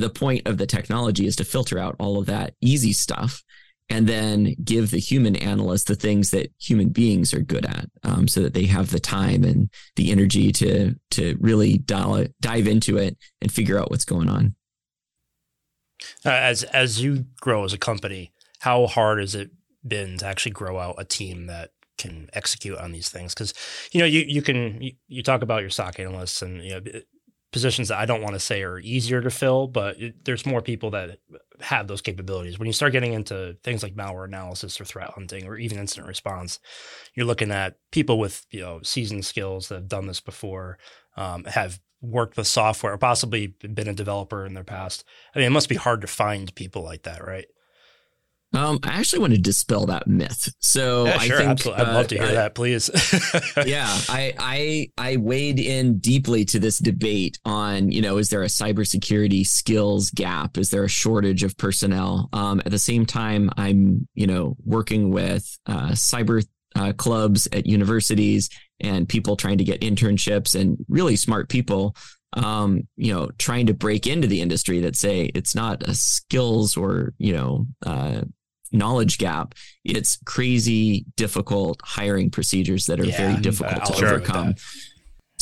the 0.00 0.10
point 0.10 0.46
of 0.46 0.58
the 0.58 0.66
technology 0.66 1.26
is 1.26 1.36
to 1.36 1.44
filter 1.44 1.78
out 1.78 1.96
all 1.98 2.18
of 2.18 2.26
that 2.26 2.54
easy 2.60 2.92
stuff 2.92 3.42
and 3.88 4.06
then 4.06 4.54
give 4.64 4.90
the 4.90 4.98
human 4.98 5.36
analyst 5.36 5.86
the 5.86 5.94
things 5.94 6.30
that 6.30 6.50
human 6.58 6.88
beings 6.88 7.34
are 7.34 7.40
good 7.40 7.66
at 7.66 7.86
um, 8.04 8.26
so 8.26 8.40
that 8.40 8.54
they 8.54 8.64
have 8.64 8.90
the 8.90 9.00
time 9.00 9.44
and 9.44 9.70
the 9.96 10.10
energy 10.10 10.52
to 10.52 10.94
to 11.10 11.36
really 11.40 11.78
dive, 11.78 12.32
dive 12.40 12.66
into 12.66 12.96
it 12.96 13.18
and 13.40 13.52
figure 13.52 13.78
out 13.78 13.90
what's 13.90 14.04
going 14.04 14.28
on. 14.28 14.54
Uh, 16.24 16.30
as 16.30 16.62
as 16.64 17.02
you 17.02 17.26
grow 17.40 17.64
as 17.64 17.72
a 17.72 17.78
company 17.78 18.32
how 18.62 18.86
hard 18.86 19.18
has 19.18 19.34
it 19.34 19.50
been 19.86 20.16
to 20.18 20.24
actually 20.24 20.52
grow 20.52 20.78
out 20.78 20.94
a 20.96 21.04
team 21.04 21.46
that 21.46 21.70
can 21.98 22.30
execute 22.32 22.78
on 22.78 22.92
these 22.92 23.08
things? 23.08 23.34
Because 23.34 23.52
you 23.90 23.98
know 23.98 24.06
you 24.06 24.20
you 24.20 24.40
can 24.40 24.80
you, 24.80 24.92
you, 25.08 25.22
talk 25.24 25.42
about 25.42 25.62
your 25.62 25.70
SOC 25.70 25.98
analysts 25.98 26.42
and 26.42 26.62
you 26.62 26.70
know 26.70 26.80
positions 27.52 27.88
that 27.88 27.98
I 27.98 28.06
don't 28.06 28.22
want 28.22 28.34
to 28.34 28.40
say 28.40 28.62
are 28.62 28.78
easier 28.78 29.20
to 29.20 29.30
fill, 29.30 29.66
but 29.68 30.00
it, 30.00 30.24
there's 30.24 30.46
more 30.46 30.62
people 30.62 30.90
that 30.90 31.18
have 31.60 31.86
those 31.86 32.00
capabilities. 32.00 32.58
When 32.58 32.66
you 32.66 32.72
start 32.72 32.92
getting 32.92 33.12
into 33.12 33.56
things 33.62 33.82
like 33.82 33.94
malware 33.94 34.24
analysis 34.24 34.80
or 34.80 34.84
threat 34.84 35.10
hunting 35.10 35.46
or 35.46 35.56
even 35.56 35.78
incident 35.78 36.08
response, 36.08 36.58
you're 37.14 37.26
looking 37.26 37.50
at 37.50 37.76
people 37.90 38.18
with 38.18 38.46
you 38.50 38.60
know 38.60 38.80
seasoned 38.82 39.24
skills 39.24 39.68
that 39.68 39.76
have 39.76 39.88
done 39.88 40.06
this 40.06 40.20
before, 40.20 40.78
um, 41.16 41.44
have 41.44 41.78
worked 42.00 42.36
with 42.36 42.46
software, 42.46 42.94
or 42.94 42.98
possibly 42.98 43.48
been 43.48 43.88
a 43.88 43.94
developer 43.94 44.44
in 44.44 44.54
their 44.54 44.64
past. 44.64 45.04
I 45.34 45.38
mean, 45.38 45.46
it 45.46 45.50
must 45.50 45.68
be 45.68 45.76
hard 45.76 46.00
to 46.00 46.06
find 46.06 46.52
people 46.54 46.82
like 46.82 47.02
that, 47.02 47.24
right? 47.24 47.46
Um, 48.54 48.78
I 48.82 48.98
actually 48.98 49.20
want 49.20 49.32
to 49.32 49.40
dispel 49.40 49.86
that 49.86 50.06
myth. 50.06 50.52
So 50.60 51.06
yeah, 51.06 51.18
sure, 51.18 51.36
I 51.36 51.38
think 51.38 51.50
absolutely. 51.50 51.84
I'd 51.84 51.94
love 51.94 52.06
to 52.08 52.14
hear 52.16 52.24
uh, 52.24 52.32
that, 52.32 52.54
please. 52.54 52.90
yeah, 53.66 53.88
I, 54.08 54.34
I 54.38 54.90
I 54.98 55.16
wade 55.16 55.58
in 55.58 55.98
deeply 55.98 56.44
to 56.46 56.58
this 56.58 56.78
debate 56.78 57.38
on 57.44 57.90
you 57.90 58.02
know 58.02 58.18
is 58.18 58.28
there 58.28 58.42
a 58.42 58.46
cybersecurity 58.46 59.46
skills 59.46 60.10
gap? 60.10 60.58
Is 60.58 60.70
there 60.70 60.84
a 60.84 60.88
shortage 60.88 61.42
of 61.42 61.56
personnel? 61.56 62.28
Um, 62.32 62.60
at 62.64 62.70
the 62.70 62.78
same 62.78 63.06
time, 63.06 63.50
I'm 63.56 64.06
you 64.14 64.26
know 64.26 64.56
working 64.64 65.10
with 65.10 65.58
uh, 65.66 65.90
cyber 65.90 66.46
uh, 66.74 66.92
clubs 66.92 67.48
at 67.52 67.66
universities 67.66 68.50
and 68.80 69.08
people 69.08 69.36
trying 69.36 69.58
to 69.58 69.64
get 69.64 69.80
internships 69.80 70.58
and 70.58 70.76
really 70.88 71.16
smart 71.16 71.48
people 71.48 71.94
um, 72.34 72.88
you 72.96 73.12
know, 73.12 73.30
trying 73.38 73.66
to 73.66 73.74
break 73.74 74.06
into 74.06 74.26
the 74.26 74.40
industry 74.40 74.80
that 74.80 74.96
say 74.96 75.30
it's 75.34 75.54
not 75.54 75.82
a 75.82 75.94
skills 75.94 76.76
or, 76.76 77.12
you 77.18 77.32
know, 77.34 77.66
uh, 77.84 78.22
knowledge 78.72 79.18
gap. 79.18 79.54
It's 79.84 80.18
crazy, 80.24 81.04
difficult 81.16 81.80
hiring 81.82 82.30
procedures 82.30 82.86
that 82.86 83.00
are 83.00 83.06
yeah, 83.06 83.16
very 83.16 83.40
difficult 83.40 83.84
to 83.86 84.04
overcome. 84.04 84.54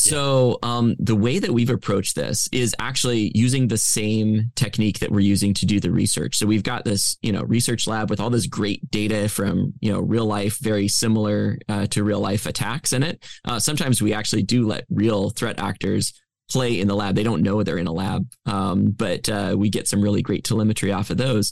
So 0.01 0.57
um, 0.63 0.95
the 0.97 1.15
way 1.15 1.37
that 1.37 1.51
we've 1.51 1.69
approached 1.69 2.15
this 2.15 2.49
is 2.51 2.75
actually 2.79 3.31
using 3.35 3.67
the 3.67 3.77
same 3.77 4.51
technique 4.55 4.97
that 4.99 5.11
we're 5.11 5.19
using 5.19 5.53
to 5.55 5.65
do 5.67 5.79
the 5.79 5.91
research. 5.91 6.37
So 6.37 6.47
we've 6.47 6.63
got 6.63 6.85
this, 6.85 7.17
you 7.21 7.31
know, 7.31 7.43
research 7.43 7.87
lab 7.87 8.09
with 8.09 8.19
all 8.19 8.31
this 8.31 8.47
great 8.47 8.89
data 8.89 9.29
from, 9.29 9.73
you 9.79 9.93
know, 9.93 9.99
real 9.99 10.25
life, 10.25 10.57
very 10.57 10.87
similar 10.87 11.59
uh, 11.69 11.85
to 11.87 12.03
real 12.03 12.19
life 12.19 12.47
attacks 12.47 12.93
in 12.93 13.03
it. 13.03 13.23
Uh, 13.45 13.59
sometimes 13.59 14.01
we 14.01 14.11
actually 14.11 14.41
do 14.41 14.65
let 14.65 14.85
real 14.89 15.29
threat 15.29 15.59
actors 15.59 16.19
play 16.49 16.79
in 16.79 16.87
the 16.87 16.95
lab. 16.95 17.15
They 17.15 17.23
don't 17.23 17.43
know 17.43 17.61
they're 17.61 17.77
in 17.77 17.87
a 17.87 17.93
lab, 17.93 18.27
um, 18.47 18.91
but 18.91 19.29
uh, 19.29 19.55
we 19.57 19.69
get 19.69 19.87
some 19.87 20.01
really 20.01 20.23
great 20.23 20.43
telemetry 20.43 20.91
off 20.91 21.11
of 21.11 21.17
those. 21.17 21.51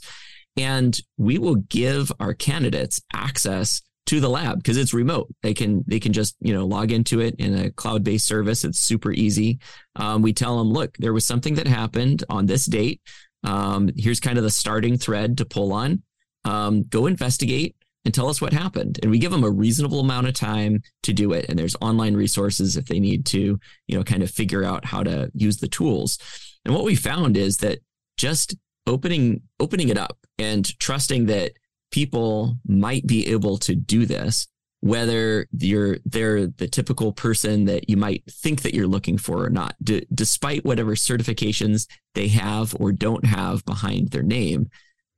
And 0.60 1.00
we 1.16 1.38
will 1.38 1.56
give 1.56 2.12
our 2.20 2.34
candidates 2.34 3.00
access 3.12 3.82
to 4.06 4.20
the 4.20 4.28
lab 4.28 4.58
because 4.58 4.76
it's 4.76 4.92
remote. 4.92 5.28
They 5.42 5.54
can 5.54 5.84
they 5.86 6.00
can 6.00 6.12
just 6.12 6.36
you 6.40 6.52
know 6.52 6.66
log 6.66 6.90
into 6.90 7.20
it 7.20 7.36
in 7.38 7.56
a 7.56 7.70
cloud 7.70 8.02
based 8.02 8.26
service. 8.26 8.64
It's 8.64 8.78
super 8.78 9.12
easy. 9.12 9.60
Um, 9.96 10.22
we 10.22 10.32
tell 10.32 10.58
them, 10.58 10.72
look, 10.72 10.96
there 10.98 11.12
was 11.12 11.26
something 11.26 11.54
that 11.54 11.68
happened 11.68 12.24
on 12.28 12.46
this 12.46 12.66
date. 12.66 13.00
Um, 13.44 13.90
here's 13.96 14.20
kind 14.20 14.36
of 14.36 14.44
the 14.44 14.50
starting 14.50 14.96
thread 14.96 15.38
to 15.38 15.44
pull 15.44 15.72
on. 15.72 16.02
Um, 16.44 16.84
go 16.84 17.06
investigate 17.06 17.76
and 18.04 18.14
tell 18.14 18.28
us 18.28 18.40
what 18.40 18.52
happened. 18.52 18.98
And 19.02 19.10
we 19.10 19.18
give 19.18 19.30
them 19.30 19.44
a 19.44 19.50
reasonable 19.50 20.00
amount 20.00 20.26
of 20.26 20.34
time 20.34 20.82
to 21.02 21.12
do 21.12 21.32
it. 21.32 21.46
And 21.48 21.58
there's 21.58 21.76
online 21.80 22.14
resources 22.14 22.76
if 22.76 22.86
they 22.86 22.98
need 22.98 23.26
to, 23.26 23.60
you 23.86 23.96
know, 23.96 24.02
kind 24.02 24.22
of 24.22 24.30
figure 24.30 24.64
out 24.64 24.84
how 24.84 25.02
to 25.02 25.30
use 25.34 25.58
the 25.58 25.68
tools. 25.68 26.18
And 26.64 26.74
what 26.74 26.84
we 26.84 26.94
found 26.94 27.36
is 27.36 27.58
that 27.58 27.78
just 28.16 28.56
opening 28.86 29.42
opening 29.58 29.88
it 29.88 29.98
up 29.98 30.18
and 30.38 30.78
trusting 30.78 31.26
that 31.26 31.52
people 31.90 32.56
might 32.66 33.06
be 33.06 33.26
able 33.28 33.58
to 33.58 33.74
do 33.74 34.06
this 34.06 34.48
whether 34.80 35.46
you're 35.52 35.98
they're 36.06 36.46
the 36.46 36.68
typical 36.68 37.12
person 37.12 37.66
that 37.66 37.88
you 37.90 37.96
might 37.96 38.24
think 38.30 38.62
that 38.62 38.74
you're 38.74 38.86
looking 38.86 39.18
for 39.18 39.44
or 39.44 39.50
not 39.50 39.74
D- 39.82 40.06
despite 40.12 40.64
whatever 40.64 40.94
certifications 40.94 41.86
they 42.14 42.28
have 42.28 42.74
or 42.80 42.92
don't 42.92 43.24
have 43.26 43.64
behind 43.66 44.10
their 44.10 44.22
name 44.22 44.70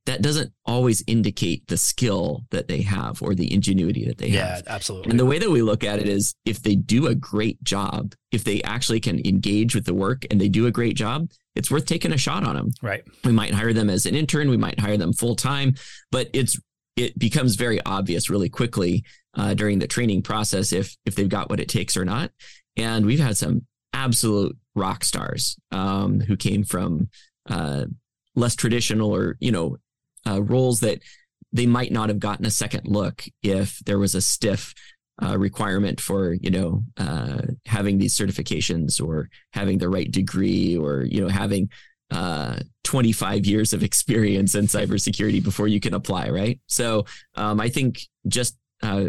that 0.06 0.20
doesn't 0.20 0.52
always 0.66 1.04
indicate 1.06 1.66
the 1.68 1.76
skill 1.76 2.44
that 2.50 2.66
they 2.66 2.82
have 2.82 3.22
or 3.22 3.34
the 3.34 3.52
ingenuity 3.52 4.04
that 4.06 4.18
they 4.18 4.28
yeah, 4.28 4.56
have. 4.56 4.62
Yeah, 4.66 4.74
absolutely. 4.74 5.10
And 5.10 5.20
the 5.20 5.26
way 5.26 5.38
that 5.38 5.50
we 5.50 5.62
look 5.62 5.84
at 5.84 6.00
it 6.00 6.08
is 6.08 6.34
if 6.44 6.62
they 6.62 6.74
do 6.74 7.06
a 7.06 7.14
great 7.14 7.62
job, 7.62 8.14
if 8.32 8.42
they 8.42 8.62
actually 8.62 8.98
can 8.98 9.24
engage 9.24 9.74
with 9.74 9.84
the 9.84 9.94
work 9.94 10.24
and 10.30 10.40
they 10.40 10.48
do 10.48 10.66
a 10.66 10.72
great 10.72 10.96
job, 10.96 11.30
it's 11.54 11.70
worth 11.70 11.86
taking 11.86 12.12
a 12.12 12.18
shot 12.18 12.44
on 12.44 12.56
them. 12.56 12.70
Right. 12.82 13.04
We 13.24 13.32
might 13.32 13.54
hire 13.54 13.72
them 13.72 13.88
as 13.88 14.06
an 14.06 14.16
intern, 14.16 14.50
we 14.50 14.56
might 14.56 14.80
hire 14.80 14.96
them 14.96 15.12
full 15.12 15.36
time, 15.36 15.74
but 16.10 16.28
it's 16.32 16.58
it 16.96 17.18
becomes 17.18 17.54
very 17.54 17.80
obvious 17.86 18.28
really 18.28 18.50
quickly 18.50 19.04
uh, 19.34 19.54
during 19.54 19.78
the 19.78 19.86
training 19.86 20.22
process 20.22 20.72
if 20.72 20.96
if 21.06 21.14
they've 21.14 21.28
got 21.28 21.48
what 21.48 21.60
it 21.60 21.68
takes 21.68 21.96
or 21.96 22.04
not. 22.04 22.32
And 22.76 23.06
we've 23.06 23.20
had 23.20 23.36
some 23.36 23.66
absolute 23.92 24.56
rock 24.74 25.04
stars 25.04 25.56
um, 25.70 26.20
who 26.20 26.36
came 26.36 26.64
from 26.64 27.08
uh, 27.48 27.84
less 28.34 28.56
traditional 28.56 29.14
or 29.14 29.36
you 29.40 29.52
know 29.52 29.76
uh, 30.26 30.42
roles 30.42 30.80
that 30.80 31.00
they 31.52 31.66
might 31.66 31.92
not 31.92 32.08
have 32.08 32.18
gotten 32.18 32.46
a 32.46 32.50
second 32.50 32.86
look 32.86 33.24
if 33.42 33.78
there 33.80 33.98
was 33.98 34.14
a 34.14 34.20
stiff 34.20 34.74
uh, 35.22 35.36
requirement 35.38 36.00
for 36.00 36.34
you 36.34 36.50
know 36.50 36.82
uh, 36.96 37.42
having 37.66 37.98
these 37.98 38.16
certifications 38.16 39.04
or 39.04 39.28
having 39.52 39.78
the 39.78 39.88
right 39.88 40.10
degree 40.10 40.76
or 40.76 41.02
you 41.02 41.20
know 41.20 41.28
having 41.28 41.68
uh, 42.10 42.58
25 42.84 43.46
years 43.46 43.72
of 43.72 43.82
experience 43.82 44.54
in 44.54 44.66
cybersecurity 44.66 45.42
before 45.42 45.66
you 45.66 45.80
can 45.80 45.94
apply, 45.94 46.28
right? 46.28 46.60
So 46.66 47.06
um, 47.36 47.58
I 47.58 47.70
think 47.70 48.02
just 48.28 48.58
uh, 48.82 49.06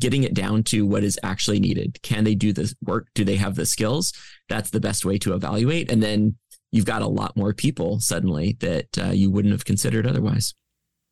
getting 0.00 0.22
it 0.24 0.32
down 0.32 0.62
to 0.64 0.86
what 0.86 1.04
is 1.04 1.18
actually 1.22 1.60
needed. 1.60 2.00
Can 2.02 2.24
they 2.24 2.34
do 2.34 2.52
this 2.52 2.74
work? 2.82 3.08
Do 3.14 3.24
they 3.24 3.36
have 3.36 3.54
the 3.54 3.66
skills? 3.66 4.12
That's 4.48 4.70
the 4.70 4.80
best 4.80 5.04
way 5.04 5.18
to 5.18 5.34
evaluate. 5.34 5.90
And 5.90 6.02
then 6.02 6.36
you've 6.72 6.86
got 6.86 7.02
a 7.02 7.06
lot 7.06 7.36
more 7.36 7.52
people 7.52 8.00
suddenly 8.00 8.56
that 8.60 8.98
uh, 8.98 9.10
you 9.10 9.30
wouldn't 9.30 9.52
have 9.52 9.64
considered 9.64 10.06
otherwise. 10.06 10.54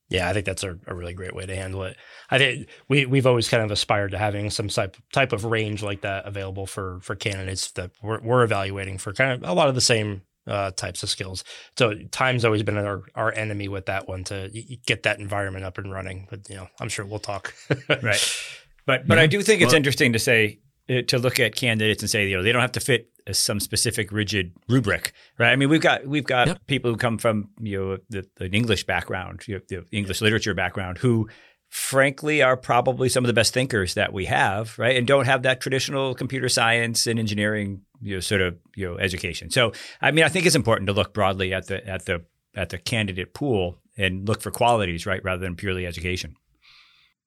Yeah, 0.08 0.28
I 0.28 0.32
think 0.32 0.44
that's 0.44 0.64
a, 0.64 0.76
a, 0.88 0.94
really 0.94 1.14
great 1.14 1.36
way 1.36 1.46
to 1.46 1.54
handle 1.54 1.84
it. 1.84 1.96
I 2.32 2.38
think 2.38 2.68
we 2.88 3.06
we've 3.06 3.28
always 3.28 3.48
kind 3.48 3.62
of 3.62 3.70
aspired 3.70 4.10
to 4.10 4.18
having 4.18 4.50
some 4.50 4.66
type 4.66 4.96
type 5.12 5.32
of 5.32 5.44
range 5.44 5.84
like 5.84 6.00
that 6.00 6.26
available 6.26 6.66
for 6.66 6.98
for 7.00 7.14
candidates 7.14 7.70
that 7.72 7.92
we're, 8.02 8.20
we're 8.20 8.42
evaluating 8.42 8.98
for 8.98 9.12
kind 9.12 9.32
of 9.32 9.48
a 9.48 9.52
lot 9.52 9.68
of 9.68 9.76
the 9.76 9.80
same 9.80 10.22
uh, 10.48 10.72
types 10.72 11.04
of 11.04 11.10
skills. 11.10 11.44
So 11.78 11.94
time's 12.10 12.44
always 12.44 12.64
been 12.64 12.76
our, 12.76 13.02
our 13.14 13.32
enemy 13.32 13.68
with 13.68 13.86
that 13.86 14.08
one 14.08 14.24
to 14.24 14.50
get 14.84 15.04
that 15.04 15.20
environment 15.20 15.64
up 15.64 15.78
and 15.78 15.92
running. 15.92 16.26
But 16.28 16.48
you 16.50 16.56
know, 16.56 16.68
I'm 16.80 16.88
sure 16.88 17.04
we'll 17.04 17.20
talk. 17.20 17.54
right. 18.02 18.36
But 18.86 19.06
but 19.06 19.18
yeah. 19.18 19.24
I 19.24 19.26
do 19.26 19.42
think 19.42 19.60
it's 19.60 19.68
well, 19.68 19.76
interesting 19.76 20.14
to 20.14 20.18
say 20.18 20.58
uh, 20.88 21.02
to 21.08 21.18
look 21.18 21.38
at 21.38 21.54
candidates 21.54 22.02
and 22.02 22.10
say 22.10 22.26
you 22.26 22.36
know 22.36 22.42
they 22.42 22.50
don't 22.50 22.62
have 22.62 22.72
to 22.72 22.80
fit 22.80 23.10
some 23.38 23.60
specific 23.60 24.12
rigid 24.12 24.52
rubric, 24.68 25.12
right? 25.38 25.50
I 25.50 25.56
mean 25.56 25.68
we've 25.68 25.80
got 25.80 26.06
we've 26.06 26.24
got 26.24 26.48
yep. 26.48 26.66
people 26.66 26.90
who 26.90 26.96
come 26.96 27.18
from 27.18 27.50
you 27.60 27.78
know 27.78 27.98
the, 28.08 28.26
the 28.36 28.50
English 28.50 28.84
background, 28.84 29.42
you 29.46 29.56
know, 29.56 29.60
the 29.68 29.84
English 29.90 30.20
literature 30.20 30.54
background, 30.54 30.98
who 30.98 31.28
frankly 31.68 32.42
are 32.42 32.56
probably 32.56 33.08
some 33.08 33.24
of 33.24 33.28
the 33.28 33.32
best 33.32 33.54
thinkers 33.54 33.94
that 33.94 34.12
we 34.12 34.24
have, 34.26 34.76
right? 34.78 34.96
And 34.96 35.06
don't 35.06 35.26
have 35.26 35.42
that 35.44 35.60
traditional 35.60 36.14
computer 36.14 36.48
science 36.48 37.06
and 37.06 37.18
engineering 37.18 37.82
you 38.00 38.16
know 38.16 38.20
sort 38.20 38.40
of 38.40 38.56
you 38.74 38.86
know 38.86 38.98
education. 38.98 39.50
So 39.50 39.72
I 40.00 40.10
mean 40.10 40.24
I 40.24 40.28
think 40.28 40.46
it's 40.46 40.56
important 40.56 40.86
to 40.88 40.92
look 40.92 41.12
broadly 41.14 41.52
at 41.52 41.66
the 41.66 41.86
at 41.86 42.06
the 42.06 42.24
at 42.54 42.70
the 42.70 42.78
candidate 42.78 43.34
pool 43.34 43.78
and 43.96 44.26
look 44.26 44.40
for 44.40 44.50
qualities, 44.50 45.06
right, 45.06 45.22
rather 45.22 45.40
than 45.40 45.56
purely 45.56 45.86
education. 45.86 46.34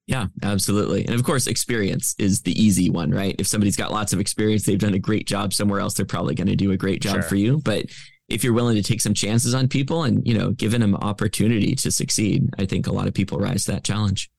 Yeah, 0.06 0.28
absolutely. 0.42 1.06
And 1.06 1.16
of 1.16 1.24
course, 1.24 1.48
experience 1.48 2.14
is 2.20 2.42
the 2.42 2.62
easy 2.62 2.90
one, 2.90 3.12
right? 3.12 3.36
If 3.40 3.48
somebody's 3.48 3.78
got 3.78 3.92
lots 3.92 4.12
of 4.12 4.20
experience, 4.20 4.66
they've 4.66 4.78
done 4.78 4.94
a 4.94 5.00
great 5.00 5.28
job 5.28 5.54
somewhere 5.54 5.80
else, 5.80 5.94
they're 5.94 6.06
probably 6.06 6.36
going 6.36 6.48
to 6.48 6.56
do 6.56 6.72
a 6.72 6.78
great 6.78 7.02
job 7.02 7.16
sure. 7.16 7.24
for 7.24 7.36
you. 7.36 7.60
But 7.64 7.86
if 8.28 8.44
you're 8.44 8.54
willing 8.54 8.76
to 8.76 8.84
take 8.84 9.02
some 9.02 9.14
chances 9.14 9.54
on 9.54 9.68
people 9.68 10.04
and, 10.04 10.26
you 10.28 10.38
know, 10.38 10.52
giving 10.52 10.82
them 10.82 10.96
opportunity 10.96 11.76
to 11.76 11.92
succeed, 11.92 12.50
I 12.58 12.66
think 12.66 12.88
a 12.88 12.92
lot 12.92 13.08
of 13.08 13.14
people 13.14 13.40
rise 13.40 13.66
to 13.66 13.72
that 13.74 13.84
challenge. 13.84 14.30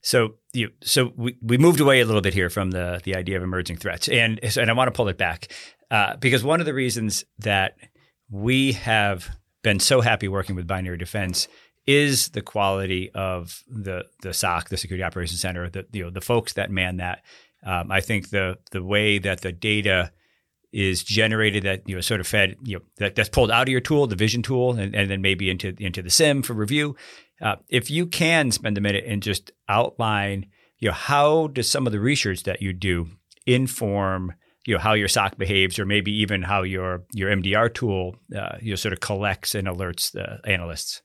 So 0.00 0.34
you 0.52 0.70
so 0.82 1.12
we, 1.16 1.36
we 1.40 1.58
moved 1.58 1.78
away 1.78 2.00
a 2.00 2.04
little 2.04 2.20
bit 2.20 2.34
here 2.34 2.50
from 2.50 2.72
the 2.72 3.00
the 3.04 3.14
idea 3.14 3.36
of 3.36 3.44
emerging 3.44 3.76
threats. 3.76 4.08
And 4.08 4.40
and 4.56 4.68
I 4.68 4.72
want 4.72 4.88
to 4.88 4.92
pull 4.92 5.08
it 5.08 5.18
back. 5.18 5.52
Uh, 5.90 6.16
because 6.16 6.42
one 6.42 6.58
of 6.58 6.66
the 6.66 6.74
reasons 6.74 7.24
that 7.38 7.76
we 8.30 8.72
have 8.72 9.28
been 9.62 9.78
so 9.78 10.00
happy 10.00 10.26
working 10.26 10.56
with 10.56 10.66
binary 10.66 10.96
defense 10.96 11.46
is 11.86 12.28
the 12.28 12.42
quality 12.42 13.10
of 13.14 13.62
the 13.68 14.04
the 14.22 14.32
SOC, 14.32 14.68
the 14.68 14.76
Security 14.76 15.02
Operations 15.02 15.40
Center, 15.40 15.68
the 15.68 15.86
you 15.92 16.04
know 16.04 16.10
the 16.10 16.20
folks 16.20 16.54
that 16.54 16.70
man 16.70 16.98
that. 16.98 17.22
Um, 17.64 17.90
I 17.90 18.00
think 18.00 18.30
the 18.30 18.58
the 18.70 18.82
way 18.82 19.18
that 19.18 19.40
the 19.40 19.52
data 19.52 20.12
is 20.72 21.04
generated 21.04 21.64
that 21.64 21.88
you 21.88 21.94
know 21.94 22.00
sort 22.00 22.20
of 22.20 22.26
fed 22.26 22.56
you 22.62 22.78
know 22.78 22.82
that, 22.96 23.14
that's 23.14 23.28
pulled 23.28 23.50
out 23.50 23.68
of 23.68 23.68
your 23.68 23.80
tool, 23.80 24.06
the 24.06 24.16
vision 24.16 24.42
tool, 24.42 24.72
and, 24.72 24.94
and 24.94 25.10
then 25.10 25.22
maybe 25.22 25.50
into 25.50 25.74
into 25.78 26.02
the 26.02 26.10
SIEM 26.10 26.42
for 26.42 26.54
review. 26.54 26.96
Uh, 27.40 27.56
if 27.68 27.90
you 27.90 28.06
can 28.06 28.50
spend 28.50 28.78
a 28.78 28.80
minute 28.80 29.04
and 29.06 29.22
just 29.22 29.50
outline, 29.68 30.46
you 30.78 30.88
know, 30.88 30.94
how 30.94 31.48
does 31.48 31.68
some 31.68 31.86
of 31.86 31.92
the 31.92 32.00
research 32.00 32.44
that 32.44 32.62
you 32.62 32.72
do 32.72 33.08
inform 33.46 34.34
you 34.64 34.74
know 34.74 34.80
how 34.80 34.92
your 34.92 35.08
SOC 35.08 35.36
behaves, 35.38 35.78
or 35.78 35.84
maybe 35.84 36.12
even 36.12 36.42
how 36.42 36.62
your 36.62 37.04
your 37.12 37.30
MDR 37.30 37.72
tool 37.72 38.16
uh, 38.36 38.56
you 38.60 38.70
know 38.70 38.76
sort 38.76 38.92
of 38.92 39.00
collects 39.00 39.54
and 39.54 39.66
alerts 39.66 40.12
the 40.12 40.38
analysts. 40.48 41.02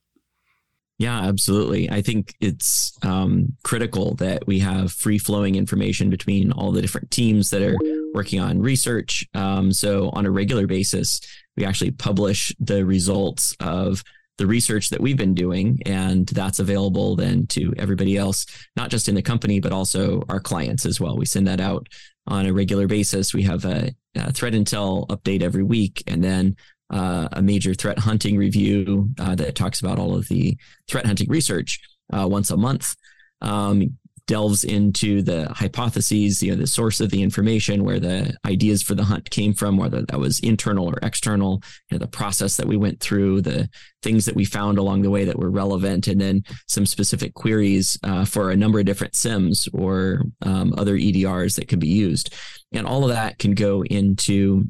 Yeah, 1.00 1.20
absolutely. 1.22 1.92
I 1.92 2.02
think 2.02 2.34
it's 2.40 2.98
um, 3.04 3.56
critical 3.64 4.16
that 4.16 4.48
we 4.48 4.60
have 4.60 4.92
free 4.92 5.20
flowing 5.20 5.54
information 5.56 6.10
between 6.10 6.52
all 6.52 6.72
the 6.72 6.82
different 6.82 7.12
teams 7.12 7.52
that 7.52 7.62
are 7.62 7.78
working 8.16 8.40
on 8.40 8.60
research. 8.60 9.28
Um, 9.36 9.72
so, 9.72 10.10
on 10.14 10.26
a 10.26 10.32
regular 10.32 10.66
basis, 10.66 11.22
we 11.56 11.66
actually 11.66 11.92
publish 11.92 12.56
the 12.60 12.84
results 12.84 13.56
of 13.60 14.04
the 14.40 14.48
research 14.48 14.90
that 14.90 15.02
we've 15.02 15.18
been 15.18 15.36
doing, 15.36 15.80
and 15.86 16.28
that's 16.28 16.60
available 16.60 17.16
then 17.16 17.46
to 17.48 17.74
everybody 17.78 18.18
else, 18.18 18.46
not 18.76 18.90
just 18.90 19.08
in 19.08 19.16
the 19.16 19.22
company, 19.22 19.60
but 19.60 19.72
also 19.72 20.24
our 20.30 20.40
clients 20.40 20.86
as 20.86 21.00
well. 21.00 21.18
We 21.18 21.26
send 21.26 21.48
that 21.48 21.60
out 21.60 21.88
on 22.26 22.46
a 22.46 22.54
regular 22.54 22.88
basis. 22.88 23.34
We 23.34 23.44
have 23.44 23.66
a, 23.66 23.92
a 24.16 24.32
threat 24.32 24.54
intel 24.54 25.08
update 25.08 25.42
every 25.42 25.64
week, 25.64 26.04
and 26.08 26.24
then 26.24 26.56
uh, 26.90 27.28
a 27.32 27.42
major 27.42 27.74
threat 27.74 28.00
hunting 28.00 28.38
review 28.38 29.10
uh, 29.20 29.36
that 29.36 29.56
talks 29.56 29.80
about 29.80 30.00
all 30.00 30.16
of 30.16 30.28
the 30.28 30.58
threat 30.88 31.06
hunting 31.06 31.30
research 31.30 31.80
uh, 32.14 32.28
once 32.28 32.52
a 32.52 32.58
month. 32.58 32.96
Um, 33.42 33.98
delves 34.28 34.66
into 34.66 35.22
the 35.22 35.48
hypotheses, 35.54 36.44
you 36.44 36.52
know, 36.52 36.58
the 36.58 36.68
source 36.68 37.00
of 37.00 37.10
the 37.10 37.24
information, 37.24 37.84
where 37.84 38.00
the 38.00 38.36
ideas 38.46 38.84
for 38.84 38.94
the 38.94 39.06
hunt 39.06 39.30
came 39.30 39.54
from, 39.54 39.78
whether 39.78 40.02
that 40.02 40.20
was 40.20 40.40
internal 40.42 40.86
or 40.86 41.00
external, 41.02 41.64
you 41.90 41.96
know, 41.96 42.00
the 42.00 42.08
process 42.08 42.58
that 42.58 42.68
we 42.68 42.76
went 42.78 43.00
through, 43.00 43.42
the 43.42 43.70
things 44.04 44.26
that 44.26 44.36
we 44.36 44.46
found 44.46 44.78
along 44.78 45.02
the 45.02 45.10
way 45.10 45.24
that 45.24 45.40
were 45.40 45.50
relevant, 45.50 46.08
and 46.08 46.20
then 46.20 46.44
some 46.68 46.86
specific 46.86 47.34
queries 47.34 47.98
uh, 48.04 48.26
for 48.26 48.52
a 48.52 48.56
number 48.56 48.80
of 48.80 48.86
different 48.86 49.14
SIEMs 49.14 49.70
or 49.74 50.24
um, 50.42 50.74
other 50.78 50.98
EDRs 50.98 51.56
that 51.56 51.70
could 51.70 51.80
be 51.80 51.88
used. 51.88 52.36
And 52.74 52.86
all 52.86 53.04
of 53.04 53.10
that 53.10 53.40
can 53.40 53.54
go 53.54 53.84
into 53.86 54.66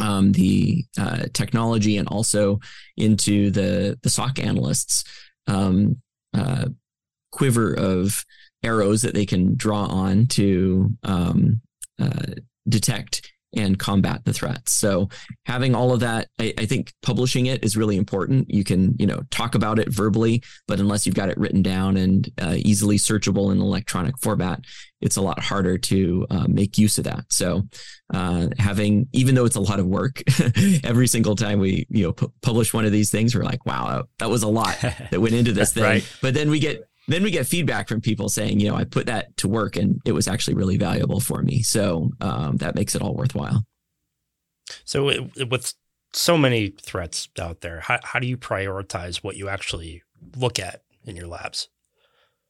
um, 0.00 0.32
the 0.32 0.84
uh, 0.98 1.24
technology 1.32 1.96
and 1.96 2.08
also 2.08 2.60
into 2.96 3.50
the 3.50 3.98
the 4.02 4.10
SOC 4.10 4.38
analysts 4.38 5.04
um, 5.46 6.00
uh, 6.34 6.66
quiver 7.32 7.74
of 7.74 8.24
arrows 8.62 9.02
that 9.02 9.14
they 9.14 9.26
can 9.26 9.56
draw 9.56 9.84
on 9.86 10.26
to 10.26 10.90
um, 11.02 11.60
uh, 12.00 12.34
detect 12.68 13.30
and 13.54 13.78
combat 13.78 14.24
the 14.24 14.32
threats. 14.32 14.72
So 14.72 15.08
having 15.44 15.74
all 15.74 15.92
of 15.92 16.00
that, 16.00 16.28
I, 16.38 16.54
I, 16.56 16.66
think 16.66 16.92
publishing 17.02 17.46
it 17.46 17.64
is 17.64 17.76
really 17.76 17.96
important. 17.96 18.48
You 18.50 18.62
can, 18.62 18.94
you 18.98 19.06
know, 19.06 19.22
talk 19.30 19.54
about 19.54 19.78
it 19.78 19.92
verbally, 19.92 20.42
but 20.68 20.78
unless 20.78 21.04
you've 21.04 21.16
got 21.16 21.30
it 21.30 21.38
written 21.38 21.62
down 21.62 21.96
and 21.96 22.30
uh, 22.40 22.54
easily 22.56 22.96
searchable 22.96 23.50
in 23.50 23.60
electronic 23.60 24.18
format, 24.18 24.60
it's 25.00 25.16
a 25.16 25.22
lot 25.22 25.40
harder 25.40 25.78
to 25.78 26.26
uh, 26.30 26.46
make 26.48 26.78
use 26.78 26.98
of 26.98 27.04
that. 27.04 27.24
So 27.30 27.62
uh, 28.12 28.48
having, 28.58 29.08
even 29.12 29.34
though 29.34 29.46
it's 29.46 29.56
a 29.56 29.60
lot 29.60 29.80
of 29.80 29.86
work, 29.86 30.22
every 30.84 31.08
single 31.08 31.34
time 31.34 31.58
we, 31.58 31.86
you 31.90 32.04
know, 32.04 32.12
pu- 32.12 32.32
publish 32.42 32.72
one 32.72 32.84
of 32.84 32.92
these 32.92 33.10
things, 33.10 33.34
we're 33.34 33.42
like, 33.42 33.64
wow, 33.66 34.04
that 34.18 34.30
was 34.30 34.42
a 34.42 34.48
lot 34.48 34.78
that 35.10 35.20
went 35.20 35.34
into 35.34 35.52
this 35.52 35.72
thing. 35.72 35.82
right. 35.82 36.16
But 36.22 36.34
then 36.34 36.50
we 36.50 36.60
get 36.60 36.86
then 37.08 37.22
we 37.22 37.30
get 37.30 37.46
feedback 37.46 37.88
from 37.88 38.00
people 38.00 38.28
saying, 38.28 38.60
you 38.60 38.68
know, 38.68 38.76
I 38.76 38.84
put 38.84 39.06
that 39.06 39.36
to 39.38 39.48
work 39.48 39.76
and 39.76 40.00
it 40.04 40.12
was 40.12 40.28
actually 40.28 40.54
really 40.54 40.76
valuable 40.76 41.20
for 41.20 41.42
me. 41.42 41.62
So 41.62 42.10
um, 42.20 42.56
that 42.58 42.74
makes 42.74 42.94
it 42.94 43.02
all 43.02 43.14
worthwhile. 43.14 43.64
So 44.84 45.28
with 45.48 45.74
so 46.12 46.36
many 46.36 46.68
threats 46.68 47.28
out 47.38 47.60
there, 47.60 47.80
how, 47.80 47.98
how 48.02 48.18
do 48.18 48.26
you 48.26 48.36
prioritize 48.36 49.18
what 49.18 49.36
you 49.36 49.48
actually 49.48 50.02
look 50.36 50.58
at 50.58 50.82
in 51.04 51.16
your 51.16 51.26
labs? 51.26 51.68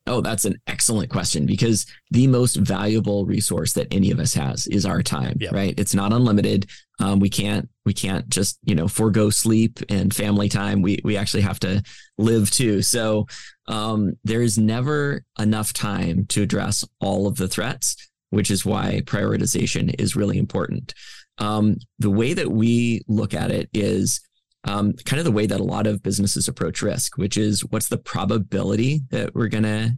Oh, 0.06 0.20
that's 0.20 0.44
an 0.44 0.56
excellent 0.66 1.10
question 1.10 1.46
because 1.46 1.86
the 2.10 2.26
most 2.26 2.56
valuable 2.56 3.26
resource 3.26 3.74
that 3.74 3.86
any 3.92 4.10
of 4.10 4.18
us 4.18 4.34
has 4.34 4.66
is 4.66 4.86
our 4.86 5.02
time, 5.02 5.36
yep. 5.38 5.52
right? 5.52 5.78
It's 5.78 5.94
not 5.94 6.12
unlimited. 6.12 6.66
Um, 6.98 7.20
we 7.20 7.28
can't 7.28 7.68
we 7.84 7.92
can't 7.92 8.28
just 8.28 8.58
you 8.64 8.74
know 8.74 8.88
forego 8.88 9.30
sleep 9.30 9.78
and 9.88 10.12
family 10.12 10.48
time. 10.48 10.82
We 10.82 11.00
we 11.04 11.16
actually 11.16 11.42
have 11.42 11.60
to 11.60 11.82
live 12.18 12.50
too. 12.50 12.82
So 12.82 13.26
um, 13.70 14.14
there 14.24 14.42
is 14.42 14.58
never 14.58 15.24
enough 15.38 15.72
time 15.72 16.26
to 16.26 16.42
address 16.42 16.84
all 17.00 17.28
of 17.28 17.36
the 17.36 17.48
threats, 17.48 17.96
which 18.30 18.50
is 18.50 18.66
why 18.66 19.00
prioritization 19.04 19.94
is 19.98 20.16
really 20.16 20.38
important. 20.38 20.92
Um, 21.38 21.76
the 21.98 22.10
way 22.10 22.34
that 22.34 22.50
we 22.50 23.02
look 23.06 23.32
at 23.32 23.52
it 23.52 23.70
is 23.72 24.20
um, 24.64 24.92
kind 25.04 25.20
of 25.20 25.24
the 25.24 25.32
way 25.32 25.46
that 25.46 25.60
a 25.60 25.64
lot 25.64 25.86
of 25.86 26.02
businesses 26.02 26.48
approach 26.48 26.82
risk, 26.82 27.16
which 27.16 27.36
is 27.36 27.64
what's 27.66 27.88
the 27.88 27.96
probability 27.96 29.02
that 29.10 29.34
we're 29.36 29.48
going 29.48 29.64
to 29.64 29.92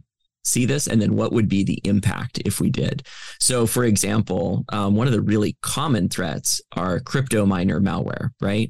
see 0.45 0.65
this 0.65 0.87
and 0.87 1.01
then 1.01 1.15
what 1.15 1.31
would 1.31 1.49
be 1.49 1.63
the 1.63 1.79
impact 1.85 2.41
if 2.43 2.59
we 2.59 2.69
did 2.69 3.07
so 3.39 3.65
for 3.65 3.85
example 3.85 4.65
um, 4.73 4.93
one 4.93 5.07
of 5.07 5.13
the 5.13 5.21
really 5.21 5.55
common 5.61 6.09
threats 6.09 6.61
are 6.75 6.99
crypto 6.99 7.45
miner 7.45 7.79
malware 7.79 8.31
right 8.41 8.69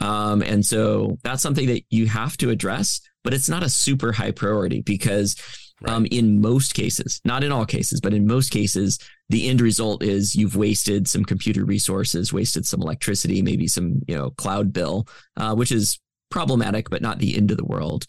um, 0.00 0.42
and 0.42 0.66
so 0.66 1.16
that's 1.22 1.40
something 1.40 1.68
that 1.68 1.84
you 1.90 2.08
have 2.08 2.36
to 2.36 2.50
address 2.50 3.00
but 3.24 3.34
it's 3.34 3.48
not 3.48 3.62
a 3.62 3.68
super 3.68 4.12
high 4.12 4.30
priority 4.30 4.80
because 4.80 5.36
right. 5.80 5.92
um, 5.92 6.06
in 6.10 6.40
most 6.40 6.74
cases 6.74 7.20
not 7.24 7.44
in 7.44 7.52
all 7.52 7.66
cases 7.66 8.00
but 8.00 8.14
in 8.14 8.26
most 8.26 8.50
cases 8.50 8.98
the 9.32 9.48
end 9.48 9.62
result 9.62 10.02
is 10.02 10.36
you've 10.36 10.56
wasted 10.56 11.08
some 11.08 11.24
computer 11.24 11.64
resources, 11.64 12.32
wasted 12.34 12.66
some 12.66 12.82
electricity, 12.82 13.40
maybe 13.40 13.66
some 13.66 14.02
you 14.06 14.14
know 14.14 14.30
cloud 14.30 14.72
bill, 14.72 15.08
uh, 15.38 15.54
which 15.54 15.72
is 15.72 15.98
problematic, 16.30 16.90
but 16.90 17.02
not 17.02 17.18
the 17.18 17.36
end 17.36 17.50
of 17.50 17.56
the 17.56 17.64
world. 17.64 18.04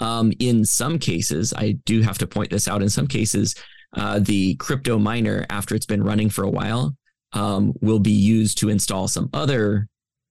Um, 0.00 0.32
in 0.38 0.64
some 0.64 1.00
cases, 1.00 1.52
I 1.52 1.72
do 1.84 2.02
have 2.02 2.18
to 2.18 2.28
point 2.28 2.50
this 2.50 2.68
out. 2.68 2.80
In 2.80 2.88
some 2.88 3.08
cases, 3.08 3.56
uh, 3.94 4.20
the 4.20 4.54
crypto 4.54 4.98
miner, 4.98 5.44
after 5.50 5.74
it's 5.74 5.86
been 5.86 6.04
running 6.04 6.30
for 6.30 6.44
a 6.44 6.50
while, 6.50 6.96
um, 7.32 7.74
will 7.80 7.98
be 7.98 8.12
used 8.12 8.58
to 8.58 8.68
install 8.68 9.08
some 9.08 9.28
other 9.32 9.88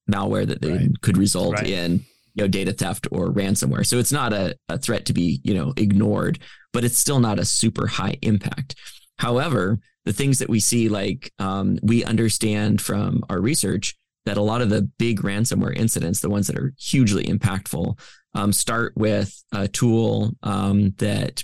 malware 0.09 0.47
that 0.47 0.63
right. 0.63 0.89
could 1.01 1.17
result 1.17 1.55
right. 1.55 1.67
in 1.67 2.05
you 2.37 2.43
know 2.43 2.47
data 2.47 2.71
theft 2.71 3.07
or 3.11 3.31
ransomware. 3.31 3.85
So 3.85 3.97
it's 3.97 4.11
not 4.11 4.31
a, 4.31 4.55
a 4.69 4.77
threat 4.77 5.05
to 5.07 5.13
be 5.13 5.41
you 5.43 5.53
know 5.53 5.73
ignored, 5.75 6.39
but 6.71 6.83
it's 6.83 6.97
still 6.97 7.19
not 7.19 7.39
a 7.39 7.45
super 7.45 7.87
high 7.87 8.17
impact. 8.21 8.75
However, 9.17 9.79
the 10.05 10.13
things 10.13 10.39
that 10.39 10.49
we 10.49 10.59
see, 10.59 10.87
like 10.87 11.33
um, 11.39 11.79
we 11.81 12.03
understand 12.05 12.79
from 12.81 13.23
our 13.29 13.41
research 13.41 13.95
that 14.25 14.37
a 14.37 14.41
lot 14.41 14.61
of 14.61 14.69
the 14.69 14.83
big 14.99 15.21
ransomware 15.21 15.75
incidents, 15.75 16.19
the 16.19 16.29
ones 16.29 16.47
that 16.47 16.57
are 16.57 16.73
hugely 16.77 17.25
impactful, 17.25 17.99
um, 18.35 18.53
start 18.53 18.93
with 18.95 19.43
a 19.51 19.67
tool 19.67 20.31
um, 20.43 20.91
that 20.97 21.43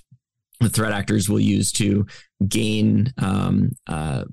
the 0.59 0.69
threat 0.69 0.93
actors 0.93 1.27
will 1.27 1.39
use 1.39 1.71
to 1.73 2.05
gain 2.47 3.11
um, 3.17 3.71
uh, 3.87 4.25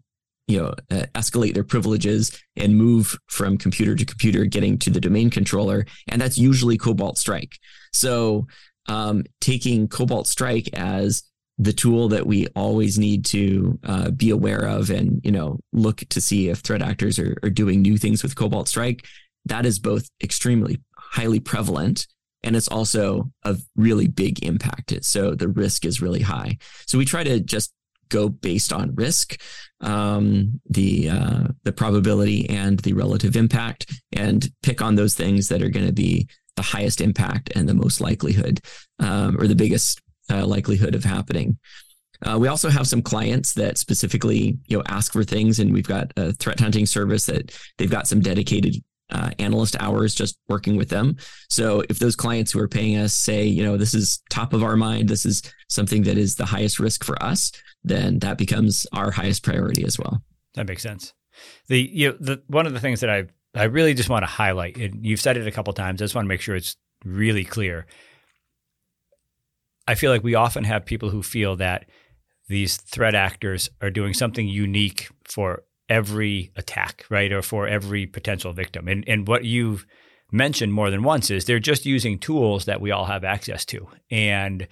you 0.50 0.58
know 0.58 0.74
uh, 0.90 1.06
escalate 1.14 1.54
their 1.54 1.64
privileges 1.64 2.36
and 2.56 2.76
move 2.76 3.18
from 3.28 3.56
computer 3.56 3.94
to 3.94 4.04
computer 4.04 4.44
getting 4.44 4.78
to 4.78 4.90
the 4.90 5.00
domain 5.00 5.30
controller 5.30 5.86
and 6.08 6.20
that's 6.20 6.38
usually 6.38 6.76
cobalt 6.76 7.18
strike. 7.18 7.58
So 7.92 8.46
um, 8.88 9.24
taking 9.40 9.88
cobalt 9.88 10.26
strike 10.26 10.68
as 10.72 11.22
the 11.58 11.72
tool 11.72 12.08
that 12.08 12.26
we 12.26 12.46
always 12.56 12.98
need 12.98 13.24
to 13.26 13.78
uh, 13.84 14.10
be 14.10 14.30
aware 14.30 14.66
of 14.66 14.90
and 14.90 15.20
you 15.24 15.32
know 15.32 15.58
look 15.72 15.98
to 16.10 16.20
see 16.20 16.48
if 16.48 16.58
threat 16.58 16.82
actors 16.82 17.18
are, 17.18 17.36
are 17.42 17.50
doing 17.50 17.82
new 17.82 17.96
things 17.96 18.22
with 18.22 18.36
cobalt 18.36 18.68
strike 18.68 19.06
that 19.44 19.64
is 19.64 19.78
both 19.78 20.08
extremely 20.22 20.80
highly 20.96 21.40
prevalent 21.40 22.06
and 22.42 22.56
it's 22.56 22.68
also 22.68 23.30
a 23.44 23.56
really 23.76 24.08
big 24.08 24.42
impact. 24.44 25.04
So 25.04 25.34
the 25.34 25.48
risk 25.48 25.84
is 25.84 26.00
really 26.00 26.22
high. 26.22 26.58
So 26.86 26.98
we 26.98 27.04
try 27.04 27.22
to 27.24 27.40
just 27.40 27.72
go 28.10 28.28
based 28.28 28.72
on 28.72 28.94
risk, 28.94 29.40
um, 29.80 30.60
the 30.68 31.08
uh, 31.08 31.44
the 31.64 31.72
probability 31.72 32.48
and 32.50 32.78
the 32.80 32.92
relative 32.92 33.36
impact, 33.36 33.92
and 34.14 34.50
pick 34.62 34.82
on 34.82 34.94
those 34.94 35.14
things 35.14 35.48
that 35.48 35.62
are 35.62 35.70
going 35.70 35.86
to 35.86 35.92
be 35.92 36.28
the 36.56 36.62
highest 36.62 37.00
impact 37.00 37.50
and 37.56 37.68
the 37.68 37.74
most 37.74 38.00
likelihood, 38.00 38.60
um, 38.98 39.40
or 39.40 39.46
the 39.46 39.54
biggest 39.54 40.00
uh, 40.30 40.46
likelihood 40.46 40.94
of 40.94 41.04
happening. 41.04 41.58
Uh, 42.26 42.38
we 42.38 42.48
also 42.48 42.68
have 42.68 42.86
some 42.86 43.00
clients 43.00 43.54
that 43.54 43.78
specifically, 43.78 44.58
you 44.66 44.76
know, 44.76 44.82
ask 44.88 45.12
for 45.12 45.24
things, 45.24 45.58
and 45.58 45.72
we've 45.72 45.88
got 45.88 46.12
a 46.16 46.32
threat 46.34 46.60
hunting 46.60 46.84
service 46.84 47.26
that 47.26 47.56
they've 47.78 47.90
got 47.90 48.06
some 48.06 48.20
dedicated 48.20 48.76
uh, 49.10 49.30
analyst 49.38 49.76
hours 49.80 50.14
just 50.14 50.38
working 50.48 50.76
with 50.76 50.88
them. 50.88 51.16
So 51.48 51.82
if 51.88 51.98
those 51.98 52.16
clients 52.16 52.52
who 52.52 52.60
are 52.60 52.68
paying 52.68 52.96
us 52.96 53.12
say, 53.12 53.44
you 53.44 53.62
know, 53.62 53.76
this 53.76 53.94
is 53.94 54.22
top 54.30 54.52
of 54.52 54.62
our 54.62 54.76
mind, 54.76 55.08
this 55.08 55.26
is 55.26 55.42
something 55.68 56.02
that 56.02 56.18
is 56.18 56.36
the 56.36 56.46
highest 56.46 56.78
risk 56.78 57.04
for 57.04 57.20
us, 57.22 57.52
then 57.84 58.18
that 58.20 58.38
becomes 58.38 58.86
our 58.92 59.10
highest 59.10 59.42
priority 59.42 59.84
as 59.84 59.98
well. 59.98 60.22
That 60.54 60.66
makes 60.66 60.82
sense. 60.82 61.12
The 61.68 61.80
you 61.92 62.10
know, 62.10 62.16
the 62.20 62.42
one 62.48 62.66
of 62.66 62.72
the 62.72 62.80
things 62.80 63.00
that 63.00 63.10
I 63.10 63.26
I 63.54 63.64
really 63.64 63.94
just 63.94 64.08
want 64.08 64.22
to 64.22 64.30
highlight, 64.30 64.76
and 64.76 65.04
you've 65.04 65.20
said 65.20 65.36
it 65.36 65.46
a 65.46 65.52
couple 65.52 65.72
times. 65.72 66.00
I 66.00 66.04
just 66.04 66.14
want 66.14 66.26
to 66.26 66.28
make 66.28 66.40
sure 66.40 66.54
it's 66.54 66.76
really 67.04 67.44
clear. 67.44 67.86
I 69.88 69.94
feel 69.94 70.12
like 70.12 70.22
we 70.22 70.34
often 70.34 70.64
have 70.64 70.84
people 70.84 71.10
who 71.10 71.22
feel 71.22 71.56
that 71.56 71.86
these 72.48 72.76
threat 72.76 73.14
actors 73.14 73.70
are 73.80 73.90
doing 73.90 74.12
something 74.12 74.46
unique 74.46 75.08
for 75.24 75.64
every 75.90 76.52
attack, 76.56 77.04
right, 77.10 77.32
or 77.32 77.42
for 77.42 77.66
every 77.66 78.06
potential 78.06 78.52
victim. 78.54 78.88
And 78.88 79.04
and 79.06 79.28
what 79.28 79.44
you've 79.44 79.84
mentioned 80.32 80.72
more 80.72 80.90
than 80.90 81.02
once 81.02 81.30
is 81.30 81.44
they're 81.44 81.58
just 81.58 81.84
using 81.84 82.18
tools 82.18 82.64
that 82.66 82.80
we 82.80 82.92
all 82.92 83.04
have 83.04 83.24
access 83.24 83.64
to, 83.66 83.88
and 84.10 84.66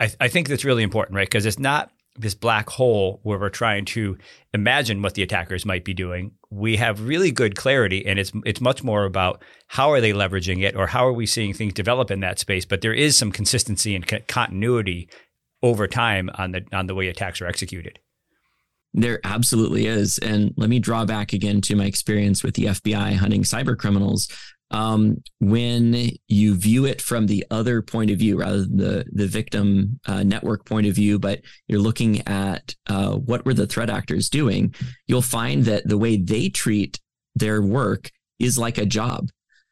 I, 0.00 0.10
I 0.20 0.28
think 0.28 0.48
that's 0.48 0.64
really 0.64 0.82
important, 0.82 1.16
right? 1.16 1.26
Because 1.26 1.46
it's 1.46 1.58
not 1.58 1.90
this 2.16 2.34
black 2.34 2.70
hole 2.70 3.18
where 3.24 3.38
we're 3.38 3.48
trying 3.48 3.84
to 3.84 4.16
imagine 4.52 5.02
what 5.02 5.14
the 5.14 5.22
attackers 5.22 5.66
might 5.66 5.84
be 5.84 5.94
doing. 5.94 6.30
We 6.48 6.76
have 6.76 7.00
really 7.08 7.32
good 7.32 7.56
clarity, 7.56 8.06
and 8.06 8.18
it's 8.18 8.32
it's 8.44 8.60
much 8.60 8.84
more 8.84 9.04
about 9.04 9.42
how 9.66 9.90
are 9.90 10.00
they 10.00 10.12
leveraging 10.12 10.62
it, 10.62 10.76
or 10.76 10.86
how 10.86 11.06
are 11.06 11.12
we 11.12 11.26
seeing 11.26 11.52
things 11.52 11.74
develop 11.74 12.10
in 12.10 12.20
that 12.20 12.38
space. 12.38 12.64
But 12.64 12.80
there 12.80 12.94
is 12.94 13.16
some 13.16 13.32
consistency 13.32 13.94
and 13.94 14.06
co- 14.06 14.20
continuity 14.28 15.08
over 15.62 15.88
time 15.88 16.30
on 16.34 16.52
the 16.52 16.64
on 16.72 16.86
the 16.86 16.94
way 16.94 17.08
attacks 17.08 17.40
are 17.40 17.46
executed. 17.46 17.98
There 18.94 19.20
absolutely 19.24 19.86
is. 19.86 20.18
And 20.18 20.54
let 20.56 20.70
me 20.70 20.78
draw 20.78 21.04
back 21.04 21.32
again 21.32 21.60
to 21.62 21.76
my 21.76 21.84
experience 21.84 22.42
with 22.42 22.54
the 22.54 22.66
FBI 22.66 23.14
hunting 23.14 23.42
cyber 23.42 23.76
criminals 23.76 24.28
um, 24.70 25.22
when 25.40 26.10
you 26.26 26.54
view 26.56 26.84
it 26.84 27.00
from 27.00 27.26
the 27.26 27.46
other 27.50 27.82
point 27.82 28.10
of 28.10 28.18
view 28.18 28.38
rather 28.38 28.62
than 28.62 28.76
the 28.76 29.04
the 29.12 29.26
victim 29.26 30.00
uh, 30.06 30.22
network 30.22 30.64
point 30.64 30.86
of 30.86 30.94
view, 30.94 31.18
but 31.18 31.42
you're 31.68 31.80
looking 31.80 32.26
at 32.26 32.74
uh, 32.88 33.12
what 33.14 33.44
were 33.44 33.54
the 33.54 33.66
threat 33.66 33.90
actors 33.90 34.28
doing, 34.28 34.74
you'll 35.06 35.22
find 35.22 35.64
that 35.66 35.86
the 35.86 35.98
way 35.98 36.16
they 36.16 36.48
treat 36.48 36.98
their 37.36 37.62
work 37.62 38.10
is 38.38 38.58
like 38.58 38.78
a 38.78 38.86
job. 38.86 39.28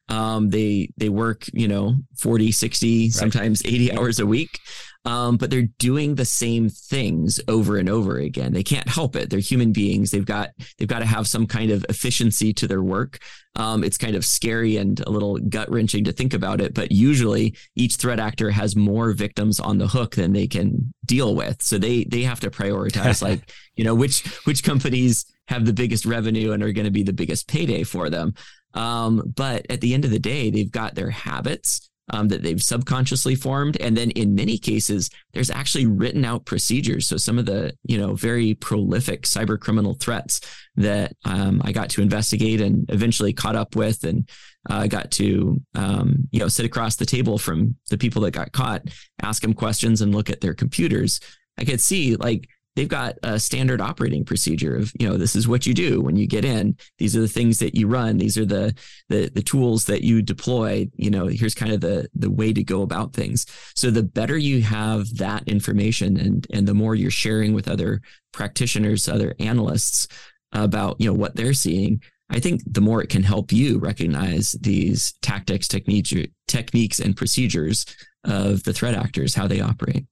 Um, 0.09 0.51
they 0.51 0.91
they 0.97 1.09
work 1.09 1.47
you 1.53 1.69
know 1.69 1.95
40 2.19 2.53
60 2.53 3.05
right. 3.05 3.13
sometimes 3.13 3.65
80 3.65 3.93
hours 3.93 4.19
a 4.19 4.27
week 4.27 4.59
um, 5.05 5.37
but 5.37 5.51
they're 5.51 5.69
doing 5.79 6.15
the 6.15 6.25
same 6.25 6.69
things 6.69 7.41
over 7.49 7.77
and 7.77 7.89
over 7.89 8.19
again. 8.19 8.53
They 8.53 8.63
can't 8.63 8.89
help 8.89 9.17
it. 9.17 9.31
They're 9.31 9.41
human 9.41 9.73
beings. 9.73 10.11
They've 10.11 10.25
got 10.25 10.51
they've 10.79 10.89
got 10.89 11.01
to 11.01 11.07
have 11.07 11.27
some 11.27 11.47
kind 11.47 11.73
of 11.73 11.85
efficiency 11.89 12.53
to 12.55 12.69
their 12.69 12.83
work. 12.83 13.19
Um, 13.57 13.83
it's 13.83 13.99
kind 13.99 14.15
of 14.15 14.25
scary 14.25 14.77
and 14.77 15.01
a 15.01 15.11
little 15.11 15.39
gut 15.39 15.71
wrenching 15.71 16.05
to 16.05 16.13
think 16.13 16.35
about 16.35 16.61
it, 16.61 16.73
but 16.73 16.93
usually 16.93 17.57
each 17.75 17.97
threat 17.97 18.21
actor 18.21 18.51
has 18.51 18.77
more 18.77 19.13
victims 19.13 19.59
on 19.59 19.79
the 19.79 19.89
hook 19.89 20.15
than 20.15 20.33
they 20.33 20.47
can 20.47 20.95
deal 21.05 21.35
with. 21.35 21.63
So 21.63 21.79
they 21.79 22.05
they 22.05 22.23
have 22.23 22.41
to 22.41 22.51
prioritize 22.51 23.23
like 23.29 23.51
you 23.75 23.85
know 23.85 23.97
which 23.97 24.23
which 24.45 24.63
companies 24.63 25.27
have 25.49 25.67
the 25.67 25.73
biggest 25.73 26.07
revenue 26.07 26.53
and 26.53 26.63
are 26.63 26.73
going 26.73 26.85
to 26.85 26.93
be 26.93 27.03
the 27.03 27.13
biggest 27.13 27.49
payday 27.49 27.83
for 27.83 28.09
them. 28.09 28.35
Um, 28.75 29.33
but 29.35 29.67
at 29.71 29.81
the 29.81 29.95
end 29.95 30.05
of 30.05 30.11
the 30.11 30.19
day, 30.19 30.51
they've 30.51 30.71
got 30.71 30.95
their 30.95 31.11
habits 31.11 31.91
um, 32.11 32.29
that 32.29 32.43
they've 32.43 32.63
subconsciously 32.63 33.35
formed. 33.35 33.77
And 33.81 33.97
then 33.97 34.11
in 34.11 34.35
many 34.35 34.59
cases, 34.59 35.11
there's 35.33 35.51
actually 35.51 35.87
written 35.87 36.25
out 36.25 36.45
procedures. 36.45 37.07
So 37.07 37.17
some 37.17 37.39
of 37.39 37.47
the, 37.47 37.75
you 37.85 37.99
know, 37.99 38.15
very 38.15 38.55
prolific 38.55 39.23
cyber 39.23 39.59
criminal 39.59 39.95
threats 39.95 40.41
that 40.77 41.15
um, 41.25 41.63
I 41.65 41.73
got 41.73 41.91
to 41.91 42.03
investigate 42.03 42.61
and 42.61 42.89
eventually 42.91 43.33
caught 43.33 43.57
up 43.57 43.77
with 43.77 44.05
and 44.05 44.29
uh, 44.69 44.87
got 44.87 45.11
to, 45.13 45.61
um, 45.75 46.29
you 46.31 46.41
know, 46.41 46.49
sit 46.49 46.67
across 46.67 46.97
the 46.97 47.07
table 47.07 47.39
from 47.39 47.77
the 47.91 47.99
people 47.99 48.23
that 48.23 48.33
got 48.33 48.53
caught, 48.53 48.83
ask 49.23 49.43
them 49.43 49.55
questions 49.55 50.01
and 50.01 50.15
look 50.15 50.31
at 50.31 50.41
their 50.41 50.55
computers. 50.55 51.21
I 51.59 51.65
could 51.65 51.81
see 51.81 52.17
like 52.17 52.49
they've 52.75 52.89
got 52.89 53.17
a 53.23 53.39
standard 53.39 53.81
operating 53.81 54.25
procedure 54.25 54.77
of 54.77 54.93
you 54.99 55.09
know 55.09 55.17
this 55.17 55.37
is 55.37 55.47
what 55.47 55.67
you 55.67 55.75
do 55.75 56.01
when 56.01 56.17
you 56.17 56.27
get 56.27 56.45
in 56.45 56.77
these 56.99 57.17
are 57.17 57.21
the 57.21 57.29
things 57.29 57.59
that 57.59 57.75
you 57.75 57.87
run 57.87 58.19
these 58.19 58.39
are 58.39 58.47
the 58.47 58.75
the, 59.09 59.31
the 59.35 59.43
tools 59.43 59.85
that 59.87 60.03
you 60.03 60.23
deploy 60.23 60.89
you 60.97 61.11
know 61.11 61.27
here's 61.27 61.55
kind 61.55 61.73
of 61.73 61.81
the 61.81 62.09
the 62.15 62.31
way 62.31 62.53
to 62.53 62.65
go 62.65 62.83
about 62.83 63.13
things 63.13 63.47
so 63.75 63.91
the 63.91 64.03
better 64.03 64.39
you 64.39 64.63
have 64.63 65.09
that 65.17 65.47
information 65.47 66.17
and 66.17 66.47
and 66.53 66.67
the 66.67 66.75
more 66.75 66.95
you're 66.95 67.11
sharing 67.11 67.53
with 67.53 67.69
other 67.69 68.01
practitioners 68.33 69.09
other 69.09 69.35
analysts 69.39 70.09
about 70.53 71.01
you 71.01 71.07
know 71.07 71.15
what 71.15 71.37
they're 71.37 71.55
seeing 71.55 72.01
I 72.31 72.41
think 72.41 72.63
the 72.67 72.81
more 72.81 73.03
it 73.03 73.11
can 73.11 73.23
help 73.23 73.53
you 73.53 73.79
recognize 73.79 74.53
these 74.53 75.13
tactics, 75.21 75.69
techniques, 75.69 76.15
techniques, 76.49 76.99
and 76.99 77.15
procedures 77.15 77.85
of 78.25 78.63
the 78.63 78.73
threat 78.73 78.95
actors, 78.95 79.35
how 79.35 79.47
they 79.47 79.61
operate. 79.61 80.07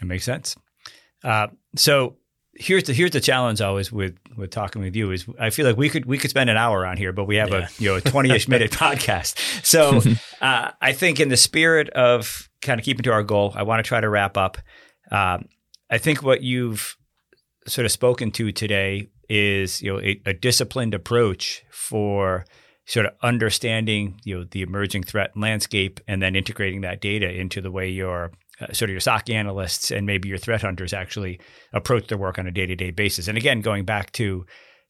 It 0.00 0.04
makes 0.04 0.24
sense. 0.24 0.54
Uh, 1.24 1.48
so 1.74 2.16
here's 2.56 2.84
the 2.84 2.92
here's 2.92 3.10
the 3.10 3.20
challenge 3.20 3.60
always 3.60 3.90
with 3.90 4.16
with 4.36 4.50
talking 4.50 4.82
with 4.82 4.94
you 4.94 5.10
is 5.10 5.26
I 5.40 5.50
feel 5.50 5.66
like 5.66 5.76
we 5.76 5.88
could 5.88 6.06
we 6.06 6.18
could 6.18 6.30
spend 6.30 6.50
an 6.50 6.56
hour 6.56 6.86
on 6.86 6.96
here, 6.96 7.12
but 7.12 7.24
we 7.24 7.36
have 7.36 7.50
yeah. 7.50 7.68
a 7.68 7.82
you 7.82 7.88
know 7.88 7.96
a 7.96 8.00
twenty 8.00 8.30
ish 8.30 8.48
minute 8.48 8.70
podcast. 8.72 9.38
So 9.64 10.00
uh, 10.40 10.70
I 10.80 10.92
think 10.92 11.20
in 11.20 11.28
the 11.28 11.36
spirit 11.36 11.88
of 11.90 12.48
kind 12.62 12.78
of 12.78 12.84
keeping 12.84 13.02
to 13.04 13.12
our 13.12 13.22
goal, 13.22 13.52
I 13.56 13.62
want 13.62 13.84
to 13.84 13.88
try 13.88 14.00
to 14.00 14.08
wrap 14.08 14.36
up. 14.36 14.58
Um, 15.10 15.48
I 15.90 15.98
think 15.98 16.22
what 16.22 16.42
you've 16.42 16.96
sort 17.66 17.84
of 17.84 17.92
spoken 17.92 18.30
to 18.32 18.52
today 18.52 19.08
is 19.28 19.80
you 19.80 19.92
know 19.92 20.00
a, 20.00 20.20
a 20.26 20.32
disciplined 20.34 20.94
approach 20.94 21.64
for 21.70 22.44
sort 22.86 23.06
of 23.06 23.12
understanding 23.22 24.20
you 24.24 24.38
know 24.38 24.44
the 24.50 24.62
emerging 24.62 25.02
threat 25.02 25.34
landscape 25.36 26.00
and 26.06 26.22
then 26.22 26.36
integrating 26.36 26.82
that 26.82 27.00
data 27.00 27.30
into 27.30 27.62
the 27.62 27.70
way 27.70 27.88
you're 27.88 28.30
uh, 28.60 28.72
sort 28.72 28.90
of 28.90 28.90
your 28.90 29.00
SOC 29.00 29.30
analysts 29.30 29.90
and 29.90 30.06
maybe 30.06 30.28
your 30.28 30.38
threat 30.38 30.62
hunters 30.62 30.92
actually 30.92 31.40
approach 31.72 32.06
their 32.08 32.18
work 32.18 32.38
on 32.38 32.46
a 32.46 32.52
day 32.52 32.66
to 32.66 32.76
day 32.76 32.90
basis. 32.90 33.28
And 33.28 33.36
again, 33.36 33.60
going 33.60 33.84
back 33.84 34.12
to 34.12 34.46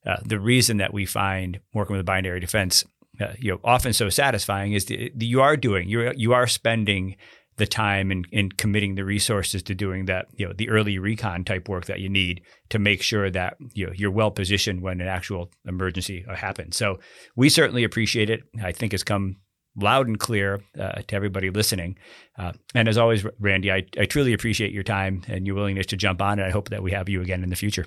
uh, 0.07 0.17
the 0.25 0.39
reason 0.39 0.77
that 0.79 0.93
we 0.93 1.07
find 1.07 1.61
working 1.73 1.97
with 1.97 2.05
binary 2.05 2.41
defense, 2.41 2.85
uh, 3.21 3.33
you 3.39 3.53
know, 3.53 3.61
often 3.65 3.93
so 3.93 4.09
satisfying 4.09 4.73
is 4.73 4.87
that 4.87 5.23
you 5.23 5.41
are 5.41 5.57
doing 5.57 5.89
you 5.89 6.13
you 6.17 6.33
are 6.33 6.47
spending 6.47 7.17
the 7.57 7.67
time 7.67 8.11
and, 8.11 8.57
committing 8.59 8.97
the 8.97 9.05
resources 9.05 9.63
to 9.63 9.75
doing 9.75 10.07
that, 10.07 10.27
you 10.35 10.47
know, 10.47 10.53
the 10.53 10.69
early 10.69 10.99
recon 10.99 11.45
type 11.45 11.69
work 11.69 11.85
that 11.87 12.01
you 12.01 12.09
need 12.09 12.43
to 12.69 12.79
make 12.79 13.01
sure 13.01 13.31
that 13.31 13.57
you 13.75 13.87
know, 13.87 13.93
you're 13.95 14.11
well 14.11 14.31
positioned 14.31 14.83
when 14.83 15.01
an 15.01 15.07
actual 15.07 15.51
emergency 15.65 16.25
happens. 16.35 16.77
So 16.77 16.99
we 17.37 17.49
certainly 17.49 17.85
appreciate 17.85 18.29
it. 18.29 18.43
I 18.63 18.73
think 18.73 18.93
it's 18.93 19.05
come 19.05 19.37
loud 19.77 20.07
and 20.07 20.19
clear 20.19 20.63
uh, 20.79 21.03
to 21.07 21.15
everybody 21.17 21.51
listening. 21.51 21.99
Uh, 22.39 22.53
and 22.75 22.89
as 22.89 22.99
always, 22.99 23.25
Randy, 23.39 23.73
I, 23.73 23.85
I 23.99 24.07
truly 24.07 24.33
appreciate 24.33 24.73
your 24.73 24.83
time 24.83 25.23
and 25.29 25.47
your 25.47 25.57
willingness 25.57 25.87
to 25.87 25.97
jump 25.97 26.23
on. 26.23 26.39
And 26.39 26.47
I 26.47 26.51
hope 26.51 26.71
that 26.71 26.83
we 26.83 26.93
have 26.93 27.09
you 27.09 27.21
again 27.21 27.43
in 27.43 27.51
the 27.51 27.57
future. 27.57 27.87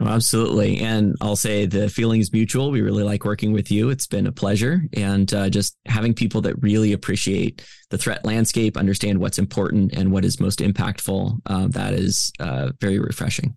Oh, 0.00 0.06
absolutely. 0.08 0.78
And 0.78 1.14
I'll 1.20 1.36
say 1.36 1.64
the 1.64 1.88
feeling 1.88 2.20
is 2.20 2.32
mutual. 2.32 2.70
We 2.70 2.80
really 2.80 3.04
like 3.04 3.24
working 3.24 3.52
with 3.52 3.70
you. 3.70 3.90
It's 3.90 4.06
been 4.06 4.26
a 4.26 4.32
pleasure. 4.32 4.82
And 4.94 5.32
uh, 5.32 5.48
just 5.48 5.76
having 5.86 6.12
people 6.12 6.40
that 6.42 6.60
really 6.60 6.92
appreciate 6.92 7.64
the 7.90 7.98
threat 7.98 8.24
landscape, 8.24 8.76
understand 8.76 9.18
what's 9.18 9.38
important 9.38 9.92
and 9.92 10.10
what 10.10 10.24
is 10.24 10.40
most 10.40 10.58
impactful, 10.58 11.40
uh, 11.46 11.68
that 11.68 11.94
is 11.94 12.32
uh, 12.40 12.72
very 12.80 12.98
refreshing. 12.98 13.56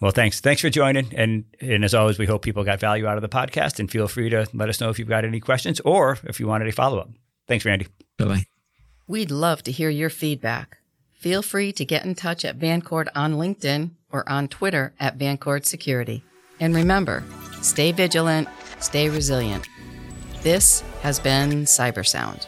Well, 0.00 0.12
thanks. 0.12 0.40
Thanks 0.40 0.62
for 0.62 0.70
joining. 0.70 1.12
And, 1.14 1.44
and 1.60 1.84
as 1.84 1.94
always, 1.94 2.18
we 2.18 2.26
hope 2.26 2.42
people 2.42 2.64
got 2.64 2.78
value 2.78 3.06
out 3.06 3.16
of 3.16 3.22
the 3.22 3.28
podcast 3.28 3.80
and 3.80 3.90
feel 3.90 4.06
free 4.06 4.30
to 4.30 4.46
let 4.52 4.68
us 4.68 4.80
know 4.80 4.90
if 4.90 4.98
you've 4.98 5.08
got 5.08 5.24
any 5.24 5.40
questions 5.40 5.80
or 5.80 6.18
if 6.24 6.38
you 6.38 6.46
wanted 6.46 6.68
a 6.68 6.72
follow 6.72 6.98
up. 6.98 7.10
Thanks, 7.48 7.64
Randy. 7.64 7.88
Bye 8.16 8.24
bye. 8.26 8.44
We'd 9.06 9.30
love 9.30 9.62
to 9.64 9.72
hear 9.72 9.90
your 9.90 10.10
feedback. 10.10 10.78
Feel 11.14 11.42
free 11.42 11.72
to 11.72 11.84
get 11.84 12.04
in 12.04 12.14
touch 12.14 12.44
at 12.44 12.58
Vancord 12.58 13.08
on 13.14 13.34
LinkedIn 13.34 13.90
or 14.12 14.28
on 14.28 14.46
Twitter 14.46 14.94
at 15.00 15.18
Vancord 15.18 15.64
Security. 15.64 16.22
And 16.60 16.74
remember, 16.74 17.24
stay 17.60 17.90
vigilant, 17.90 18.48
stay 18.78 19.08
resilient. 19.08 19.66
This 20.42 20.82
has 21.02 21.18
been 21.18 21.64
Cyber 21.64 22.06
Sound. 22.06 22.46